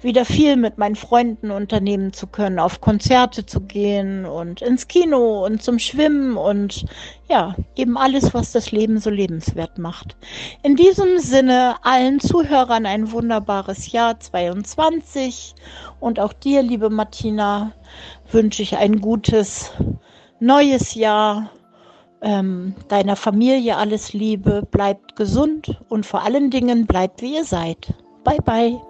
wieder 0.01 0.25
viel 0.25 0.57
mit 0.57 0.77
meinen 0.77 0.95
Freunden 0.95 1.49
unternehmen 1.49 2.13
zu 2.13 2.27
können, 2.27 2.59
auf 2.59 2.81
Konzerte 2.81 3.45
zu 3.45 3.61
gehen 3.61 4.25
und 4.25 4.61
ins 4.61 4.87
Kino 4.87 5.45
und 5.45 5.63
zum 5.63 5.79
Schwimmen 5.79 6.37
und 6.37 6.85
ja, 7.27 7.55
eben 7.75 7.97
alles, 7.97 8.33
was 8.33 8.51
das 8.51 8.71
Leben 8.71 8.99
so 8.99 9.09
lebenswert 9.09 9.77
macht. 9.79 10.15
In 10.61 10.75
diesem 10.75 11.17
Sinne 11.17 11.77
allen 11.83 12.19
Zuhörern 12.19 12.85
ein 12.85 13.11
wunderbares 13.11 13.91
Jahr 13.91 14.19
22 14.19 15.55
und 15.99 16.19
auch 16.19 16.33
dir, 16.33 16.61
liebe 16.61 16.89
Martina, 16.89 17.71
wünsche 18.31 18.61
ich 18.61 18.77
ein 18.77 19.01
gutes 19.01 19.71
neues 20.39 20.93
Jahr 20.93 21.49
ähm, 22.25 22.73
deiner 22.87 23.15
Familie 23.15 23.77
alles 23.77 24.11
Liebe, 24.11 24.67
bleibt 24.71 25.15
gesund 25.15 25.79
und 25.89 26.05
vor 26.05 26.23
allen 26.23 26.49
Dingen 26.49 26.87
bleibt 26.87 27.21
wie 27.21 27.35
ihr 27.35 27.45
seid. 27.45 27.93
Bye 28.23 28.39
bye. 28.43 28.81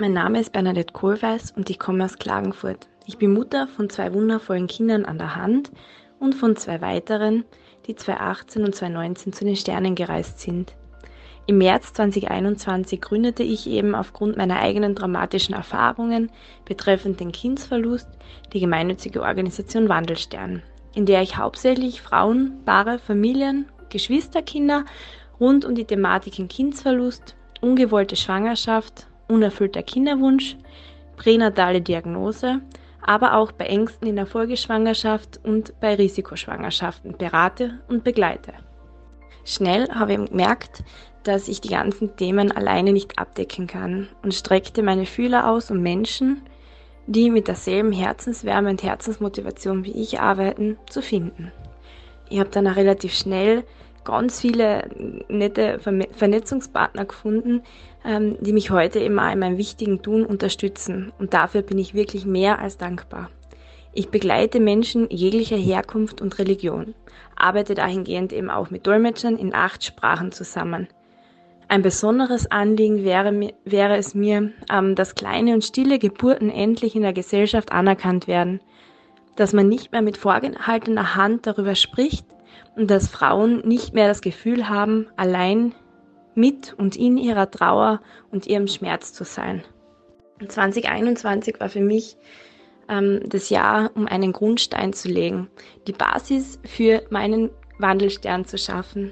Mein 0.00 0.14
Name 0.14 0.40
ist 0.40 0.52
Bernadette 0.52 0.92
Kohlweiß 0.92 1.52
und 1.52 1.70
ich 1.70 1.78
komme 1.78 2.04
aus 2.04 2.18
Klagenfurt. 2.18 2.88
Ich 3.06 3.18
bin 3.18 3.34
Mutter 3.34 3.68
von 3.68 3.90
zwei 3.90 4.12
wundervollen 4.12 4.66
Kindern 4.66 5.04
an 5.04 5.18
der 5.18 5.36
Hand 5.36 5.70
und 6.18 6.34
von 6.34 6.56
zwei 6.56 6.80
weiteren, 6.80 7.44
die 7.86 7.94
2018 7.94 8.64
und 8.64 8.74
2019 8.74 9.32
zu 9.34 9.44
den 9.44 9.54
Sternen 9.54 9.94
gereist 9.94 10.40
sind. 10.40 10.74
Im 11.46 11.58
März 11.58 11.92
2021 11.92 13.02
gründete 13.02 13.42
ich 13.42 13.66
eben 13.66 13.94
aufgrund 13.94 14.38
meiner 14.38 14.60
eigenen 14.60 14.94
dramatischen 14.94 15.54
Erfahrungen 15.54 16.30
betreffend 16.64 17.20
den 17.20 17.32
Kindsverlust 17.32 18.08
die 18.54 18.60
gemeinnützige 18.60 19.20
Organisation 19.20 19.90
Wandelstern, 19.90 20.62
in 20.94 21.04
der 21.04 21.20
ich 21.20 21.36
hauptsächlich 21.36 22.00
Frauen, 22.00 22.62
Paare, 22.64 22.98
Familien, 22.98 23.66
Geschwisterkinder 23.90 24.86
rund 25.38 25.66
um 25.66 25.74
die 25.74 25.84
Thematiken 25.84 26.48
Kindsverlust, 26.48 27.36
ungewollte 27.60 28.16
Schwangerschaft, 28.16 29.06
unerfüllter 29.28 29.82
Kinderwunsch, 29.82 30.56
pränatale 31.16 31.82
Diagnose, 31.82 32.62
aber 33.02 33.34
auch 33.34 33.52
bei 33.52 33.66
Ängsten 33.66 34.08
in 34.08 34.16
der 34.16 34.26
Folgeschwangerschaft 34.26 35.40
und 35.44 35.78
bei 35.78 35.94
Risikoschwangerschaften 35.94 37.18
berate 37.18 37.80
und 37.88 38.02
begleite. 38.02 38.54
Schnell 39.44 39.90
habe 39.90 40.14
ich 40.14 40.30
gemerkt, 40.30 40.82
dass 41.24 41.48
ich 41.48 41.60
die 41.60 41.70
ganzen 41.70 42.16
Themen 42.16 42.52
alleine 42.52 42.92
nicht 42.92 43.18
abdecken 43.18 43.66
kann 43.66 44.08
und 44.22 44.34
streckte 44.34 44.82
meine 44.82 45.06
Fühler 45.06 45.50
aus, 45.50 45.70
um 45.70 45.80
Menschen, 45.80 46.42
die 47.06 47.30
mit 47.30 47.48
derselben 47.48 47.92
Herzenswärme 47.92 48.70
und 48.70 48.82
Herzensmotivation 48.82 49.84
wie 49.84 49.92
ich 49.92 50.20
arbeiten, 50.20 50.78
zu 50.88 51.02
finden. 51.02 51.52
Ich 52.30 52.38
habe 52.38 52.50
dann 52.50 52.66
auch 52.66 52.76
relativ 52.76 53.14
schnell 53.14 53.64
ganz 54.04 54.40
viele 54.40 54.88
nette 55.28 55.78
Vernetzungspartner 55.78 57.06
gefunden, 57.06 57.62
ähm, 58.04 58.36
die 58.40 58.52
mich 58.52 58.70
heute 58.70 59.00
eben 59.00 59.18
auch 59.18 59.32
in 59.32 59.38
meinem 59.38 59.58
wichtigen 59.58 60.02
Tun 60.02 60.24
unterstützen. 60.24 61.12
Und 61.18 61.34
dafür 61.34 61.62
bin 61.62 61.78
ich 61.78 61.94
wirklich 61.94 62.26
mehr 62.26 62.58
als 62.58 62.76
dankbar. 62.76 63.30
Ich 63.92 64.10
begleite 64.10 64.60
Menschen 64.60 65.08
jeglicher 65.08 65.56
Herkunft 65.56 66.20
und 66.20 66.38
Religion, 66.38 66.94
arbeite 67.36 67.74
dahingehend 67.74 68.32
eben 68.32 68.50
auch 68.50 68.70
mit 68.70 68.86
Dolmetschern 68.86 69.38
in 69.38 69.54
acht 69.54 69.84
Sprachen 69.84 70.32
zusammen. 70.32 70.88
Ein 71.74 71.82
besonderes 71.82 72.48
Anliegen 72.52 73.02
wäre, 73.02 73.50
wäre 73.64 73.96
es 73.96 74.14
mir, 74.14 74.52
ähm, 74.70 74.94
dass 74.94 75.16
kleine 75.16 75.54
und 75.54 75.64
stille 75.64 75.98
Geburten 75.98 76.48
endlich 76.48 76.94
in 76.94 77.02
der 77.02 77.12
Gesellschaft 77.12 77.72
anerkannt 77.72 78.28
werden, 78.28 78.60
dass 79.34 79.52
man 79.52 79.68
nicht 79.68 79.90
mehr 79.90 80.00
mit 80.00 80.16
vorgehaltener 80.16 81.16
Hand 81.16 81.48
darüber 81.48 81.74
spricht 81.74 82.28
und 82.76 82.92
dass 82.92 83.08
Frauen 83.08 83.66
nicht 83.66 83.92
mehr 83.92 84.06
das 84.06 84.20
Gefühl 84.20 84.68
haben, 84.68 85.08
allein 85.16 85.74
mit 86.36 86.74
und 86.74 86.94
in 86.94 87.16
ihrer 87.16 87.50
Trauer 87.50 88.00
und 88.30 88.46
ihrem 88.46 88.68
Schmerz 88.68 89.12
zu 89.12 89.24
sein. 89.24 89.64
2021 90.46 91.58
war 91.58 91.70
für 91.70 91.80
mich 91.80 92.16
ähm, 92.88 93.18
das 93.26 93.50
Jahr, 93.50 93.90
um 93.96 94.06
einen 94.06 94.30
Grundstein 94.30 94.92
zu 94.92 95.08
legen, 95.08 95.48
die 95.88 95.92
Basis 95.92 96.60
für 96.64 97.02
meinen 97.10 97.50
Wandelstern 97.80 98.44
zu 98.44 98.58
schaffen. 98.58 99.10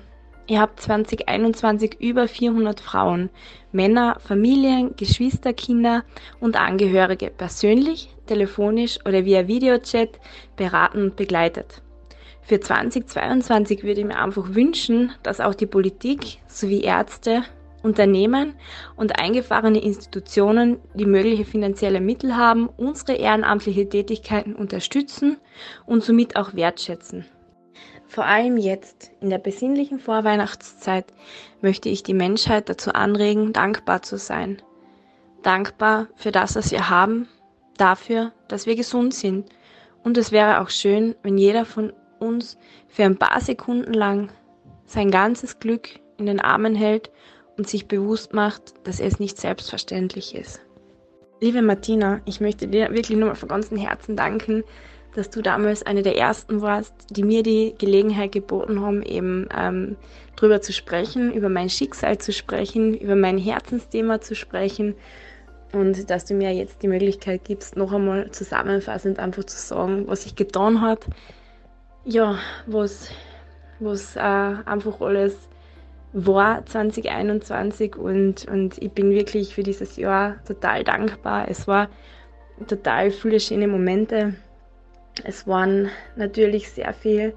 Ihr 0.53 0.61
habt 0.61 0.81
2021 0.81 1.97
über 1.99 2.29
400 2.29 2.79
Frauen, 2.79 3.31
Männer, 3.73 4.19
Familien, 4.21 4.95
Geschwister, 4.97 5.55
Kinder 5.55 6.05
und 6.41 6.61
Angehörige 6.61 7.31
persönlich, 7.31 8.15
telefonisch 8.27 8.99
oder 9.07 9.25
via 9.25 9.49
Videochat 9.49 10.21
beraten 10.57 11.05
und 11.05 11.17
begleitet. 11.17 11.81
Für 12.43 12.61
2022 12.61 13.83
würde 13.83 14.03
ich 14.03 14.07
mir 14.07 14.19
einfach 14.19 14.55
wünschen, 14.55 15.13
dass 15.23 15.41
auch 15.41 15.55
die 15.55 15.65
Politik 15.65 16.43
sowie 16.49 16.83
Ärzte, 16.83 17.45
Unternehmen 17.83 18.53
und 18.95 19.19
eingefahrene 19.19 19.83
Institutionen, 19.83 20.77
die 20.93 21.07
mögliche 21.07 21.47
finanzielle 21.47 22.03
Mittel 22.03 22.37
haben, 22.37 22.69
unsere 22.77 23.15
ehrenamtliche 23.15 23.89
Tätigkeiten 23.89 24.55
unterstützen 24.55 25.39
und 25.87 26.05
somit 26.05 26.37
auch 26.37 26.53
wertschätzen. 26.53 27.25
Vor 28.13 28.27
allem 28.27 28.59
jetzt, 28.59 29.11
in 29.23 29.31
der 29.31 29.39
besinnlichen 29.39 29.99
Vorweihnachtszeit, 29.99 31.07
möchte 31.63 31.89
ich 31.89 32.03
die 32.03 32.13
Menschheit 32.13 32.69
dazu 32.69 32.93
anregen, 32.93 33.55
dankbar 33.55 34.03
zu 34.03 34.19
sein. 34.19 34.61
Dankbar 35.43 36.09
für 36.17 36.31
das, 36.31 36.55
was 36.55 36.73
wir 36.73 36.91
haben, 36.91 37.27
dafür, 37.79 38.33
dass 38.49 38.67
wir 38.67 38.77
gesund 38.77 39.15
sind. 39.15 39.49
Und 40.05 40.19
es 40.19 40.31
wäre 40.31 40.61
auch 40.61 40.69
schön, 40.69 41.15
wenn 41.23 41.39
jeder 41.39 41.65
von 41.65 41.95
uns 42.19 42.59
für 42.87 43.05
ein 43.05 43.17
paar 43.17 43.41
Sekunden 43.41 43.95
lang 43.95 44.31
sein 44.85 45.11
ganzes 45.11 45.59
Glück 45.59 45.89
in 46.19 46.27
den 46.27 46.39
Armen 46.39 46.75
hält 46.75 47.11
und 47.57 47.67
sich 47.67 47.89
bewusst 47.89 48.35
macht, 48.35 48.75
dass 48.87 49.01
es 49.01 49.21
nicht 49.21 49.39
selbstverständlich 49.39 50.35
ist. 50.35 50.61
Liebe 51.41 51.63
Martina, 51.63 52.21
ich 52.27 52.43
möchte 52.43 52.69
dir 52.69 52.91
wirklich 52.91 53.17
nur 53.17 53.31
mal 53.31 53.37
von 53.37 53.49
ganzem 53.49 53.79
Herzen 53.79 54.17
danken, 54.17 54.65
dass 55.15 55.31
du 55.31 55.43
damals 55.43 55.83
eine 55.83 56.03
der 56.03 56.17
ersten 56.17 56.63
warst, 56.63 56.95
die 57.11 57.23
mir 57.23 57.43
die 57.43 57.75
Gelegenheit 57.79 58.33
geboten 58.33 58.81
haben, 58.81 59.03
eben 59.03 59.49
ähm, 59.57 59.97
drüber 60.37 60.61
zu 60.61 60.73
sprechen, 60.73 61.33
über 61.33 61.49
mein 61.49 61.69
Schicksal 61.69 62.19
zu 62.19 62.33
sprechen, 62.33 62.95
über 62.95 63.17
mein 63.17 63.39
Herzensthema 63.39 64.21
zu 64.21 64.35
sprechen 64.35 64.95
und 65.73 66.11
dass 66.11 66.25
du 66.25 66.35
mir 66.35 66.53
jetzt 66.53 66.83
die 66.83 66.89
Möglichkeit 66.89 67.45
gibst, 67.45 67.77
noch 67.77 67.93
einmal 67.93 68.31
zusammenfassend 68.31 69.19
einfach 69.19 69.45
zu 69.45 69.59
sagen, 69.59 70.05
was 70.07 70.27
ich 70.27 70.37
getan 70.37 70.81
habe, 70.81 71.01
ja, 72.05 72.39
was, 72.67 73.11
was 73.81 74.17
äh, 74.17 74.21
einfach 74.21 75.01
alles 75.01 75.37
war 76.13 76.65
2021 76.67 77.97
und, 77.97 78.47
und 78.49 78.83
ich 78.83 78.93
bin 78.93 79.11
wirklich 79.11 79.55
für 79.55 79.63
dieses 79.63 79.97
Jahr 79.97 80.37
total 80.45 80.85
dankbar. 80.85 81.49
Es 81.49 81.67
war 81.67 81.89
total 82.67 83.11
viele 83.11 83.41
schöne 83.41 83.67
Momente 83.67 84.35
es 85.25 85.47
waren 85.47 85.91
natürlich 86.17 86.71
sehr 86.71 86.93
viele 86.95 87.35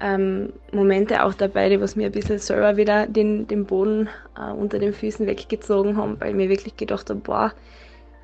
ähm, 0.00 0.52
Momente 0.72 1.24
auch 1.24 1.34
dabei, 1.34 1.68
die 1.68 1.78
mir 1.78 2.06
ein 2.06 2.12
bisschen 2.12 2.38
selber 2.38 2.76
wieder 2.76 3.06
den, 3.06 3.46
den 3.46 3.64
Boden 3.64 4.08
äh, 4.36 4.52
unter 4.52 4.78
den 4.78 4.92
Füßen 4.92 5.26
weggezogen 5.26 5.96
haben, 5.96 6.20
weil 6.20 6.34
mir 6.34 6.48
wirklich 6.48 6.76
gedacht 6.76 7.08
habe, 7.10 7.20
boah, 7.20 7.52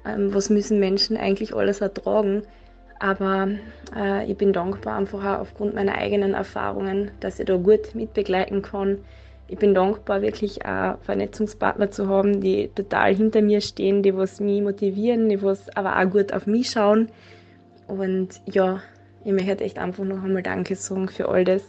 ähm, 0.04 0.34
was 0.34 0.50
müssen 0.50 0.80
Menschen 0.80 1.16
eigentlich 1.16 1.54
alles 1.54 1.80
ertragen. 1.80 2.42
Aber 2.98 3.48
äh, 3.96 4.30
ich 4.30 4.36
bin 4.36 4.52
dankbar 4.52 4.98
einfach 4.98 5.24
auch 5.24 5.40
aufgrund 5.40 5.74
meiner 5.74 5.94
eigenen 5.94 6.34
Erfahrungen, 6.34 7.12
dass 7.20 7.38
ich 7.38 7.46
da 7.46 7.56
gut 7.56 7.94
mitbegleiten 7.94 8.60
kann. 8.60 8.98
Ich 9.48 9.58
bin 9.58 9.74
dankbar, 9.74 10.22
wirklich 10.22 10.64
auch 10.66 10.98
Vernetzungspartner 11.00 11.90
zu 11.90 12.08
haben, 12.08 12.40
die 12.40 12.68
total 12.74 13.14
hinter 13.14 13.42
mir 13.42 13.60
stehen, 13.60 14.02
die 14.02 14.14
was 14.14 14.38
mich 14.38 14.60
motivieren, 14.60 15.28
die 15.28 15.42
was 15.42 15.74
aber 15.76 15.98
auch 15.98 16.10
gut 16.10 16.32
auf 16.32 16.46
mich 16.46 16.70
schauen 16.70 17.08
und 17.90 18.40
ja, 18.46 18.80
ich 19.24 19.32
möchte 19.32 19.64
echt 19.64 19.78
einfach 19.78 20.04
noch 20.04 20.22
einmal 20.22 20.42
Danke 20.42 20.76
sagen 20.76 21.08
für 21.08 21.28
all 21.28 21.44
das, 21.44 21.62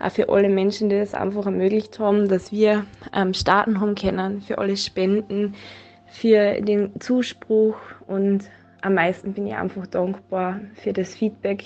auch 0.00 0.10
für 0.10 0.28
alle 0.28 0.48
Menschen, 0.48 0.88
die 0.88 0.98
das 0.98 1.14
einfach 1.14 1.46
ermöglicht 1.46 1.98
haben, 1.98 2.28
dass 2.28 2.50
wir 2.50 2.84
ähm, 3.14 3.32
starten 3.32 3.80
haben 3.80 3.94
können, 3.94 4.42
für 4.42 4.58
alle 4.58 4.76
Spenden, 4.76 5.54
für 6.08 6.60
den 6.60 6.98
Zuspruch 7.00 7.76
und 8.06 8.44
am 8.82 8.94
meisten 8.94 9.32
bin 9.34 9.46
ich 9.46 9.54
einfach 9.54 9.86
dankbar 9.86 10.60
für 10.74 10.92
das 10.92 11.14
Feedback, 11.14 11.64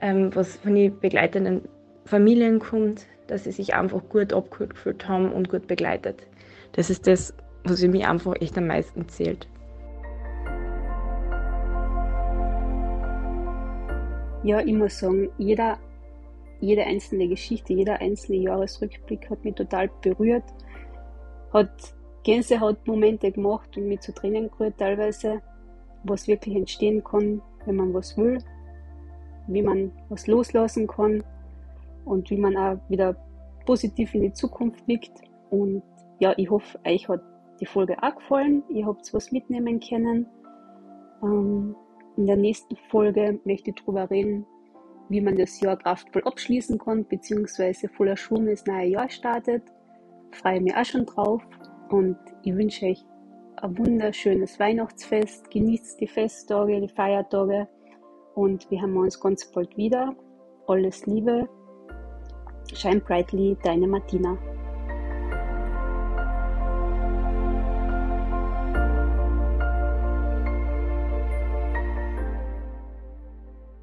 ähm, 0.00 0.34
was 0.34 0.56
von 0.56 0.74
den 0.74 0.98
begleitenden 0.98 1.62
Familien 2.04 2.58
kommt, 2.58 3.06
dass 3.26 3.44
sie 3.44 3.52
sich 3.52 3.74
einfach 3.74 4.02
gut 4.08 4.32
abgeholt 4.32 5.08
haben 5.08 5.32
und 5.32 5.48
gut 5.48 5.66
begleitet. 5.66 6.26
Das 6.72 6.90
ist 6.90 7.06
das, 7.06 7.34
was 7.64 7.80
für 7.80 7.88
mich 7.88 8.06
einfach 8.06 8.34
echt 8.40 8.58
am 8.58 8.66
meisten 8.66 9.08
zählt. 9.08 9.48
Ja, 14.44 14.60
ich 14.60 14.74
muss 14.74 14.98
sagen, 14.98 15.30
jeder, 15.38 15.78
jede 16.60 16.84
einzelne 16.84 17.28
Geschichte, 17.28 17.72
jeder 17.72 18.00
einzelne 18.00 18.38
Jahresrückblick 18.38 19.30
hat 19.30 19.42
mich 19.42 19.54
total 19.54 19.90
berührt, 20.02 20.44
hat 21.50 21.94
Gänsehautmomente 22.24 23.32
gemacht 23.32 23.74
und 23.76 23.88
mich 23.88 24.00
zu 24.00 24.12
Tränen 24.12 24.50
gerührt 24.50 24.78
teilweise. 24.78 25.40
was 26.06 26.28
wirklich 26.28 26.54
entstehen 26.54 27.02
kann, 27.02 27.40
wenn 27.64 27.76
man 27.76 27.94
was 27.94 28.18
will, 28.18 28.38
wie 29.46 29.62
man 29.62 29.90
was 30.10 30.26
loslassen 30.26 30.86
kann 30.86 31.24
und 32.04 32.28
wie 32.28 32.36
man 32.36 32.54
auch 32.58 32.76
wieder 32.90 33.16
positiv 33.64 34.14
in 34.14 34.20
die 34.20 34.32
Zukunft 34.34 34.84
blickt. 34.84 35.22
Und 35.48 35.82
ja, 36.18 36.34
ich 36.36 36.50
hoffe, 36.50 36.78
euch 36.84 37.08
hat 37.08 37.22
die 37.58 37.64
Folge 37.64 37.96
auch 38.02 38.14
gefallen. 38.16 38.62
Ihr 38.68 38.84
habt 38.84 39.14
was 39.14 39.32
mitnehmen 39.32 39.80
können. 39.80 40.26
Ähm, 41.22 41.74
in 42.16 42.26
der 42.26 42.36
nächsten 42.36 42.76
Folge 42.90 43.40
möchte 43.44 43.70
ich 43.70 43.76
darüber 43.76 44.10
reden, 44.10 44.46
wie 45.08 45.20
man 45.20 45.36
das 45.36 45.60
Jahr 45.60 45.76
kraftvoll 45.76 46.22
abschließen 46.24 46.78
kann, 46.78 47.06
beziehungsweise 47.06 47.88
voller 47.88 48.16
Schwung 48.16 48.48
ins 48.48 48.64
neue 48.66 48.88
Jahr 48.88 49.10
startet. 49.10 49.62
Freue 50.32 50.60
mich 50.60 50.74
auch 50.74 50.84
schon 50.84 51.06
drauf 51.06 51.42
und 51.90 52.16
ich 52.42 52.54
wünsche 52.54 52.86
euch 52.86 53.04
ein 53.56 53.78
wunderschönes 53.78 54.58
Weihnachtsfest. 54.58 55.50
Genießt 55.50 56.00
die 56.00 56.08
Festtage, 56.08 56.80
die 56.80 56.88
Feiertage 56.88 57.68
und 58.34 58.70
wir 58.70 58.80
haben 58.80 58.96
uns 58.96 59.20
ganz 59.20 59.50
bald 59.50 59.76
wieder. 59.76 60.14
Alles 60.66 61.06
Liebe. 61.06 61.48
Shine 62.72 63.00
brightly, 63.00 63.56
deine 63.62 63.86
Martina. 63.86 64.38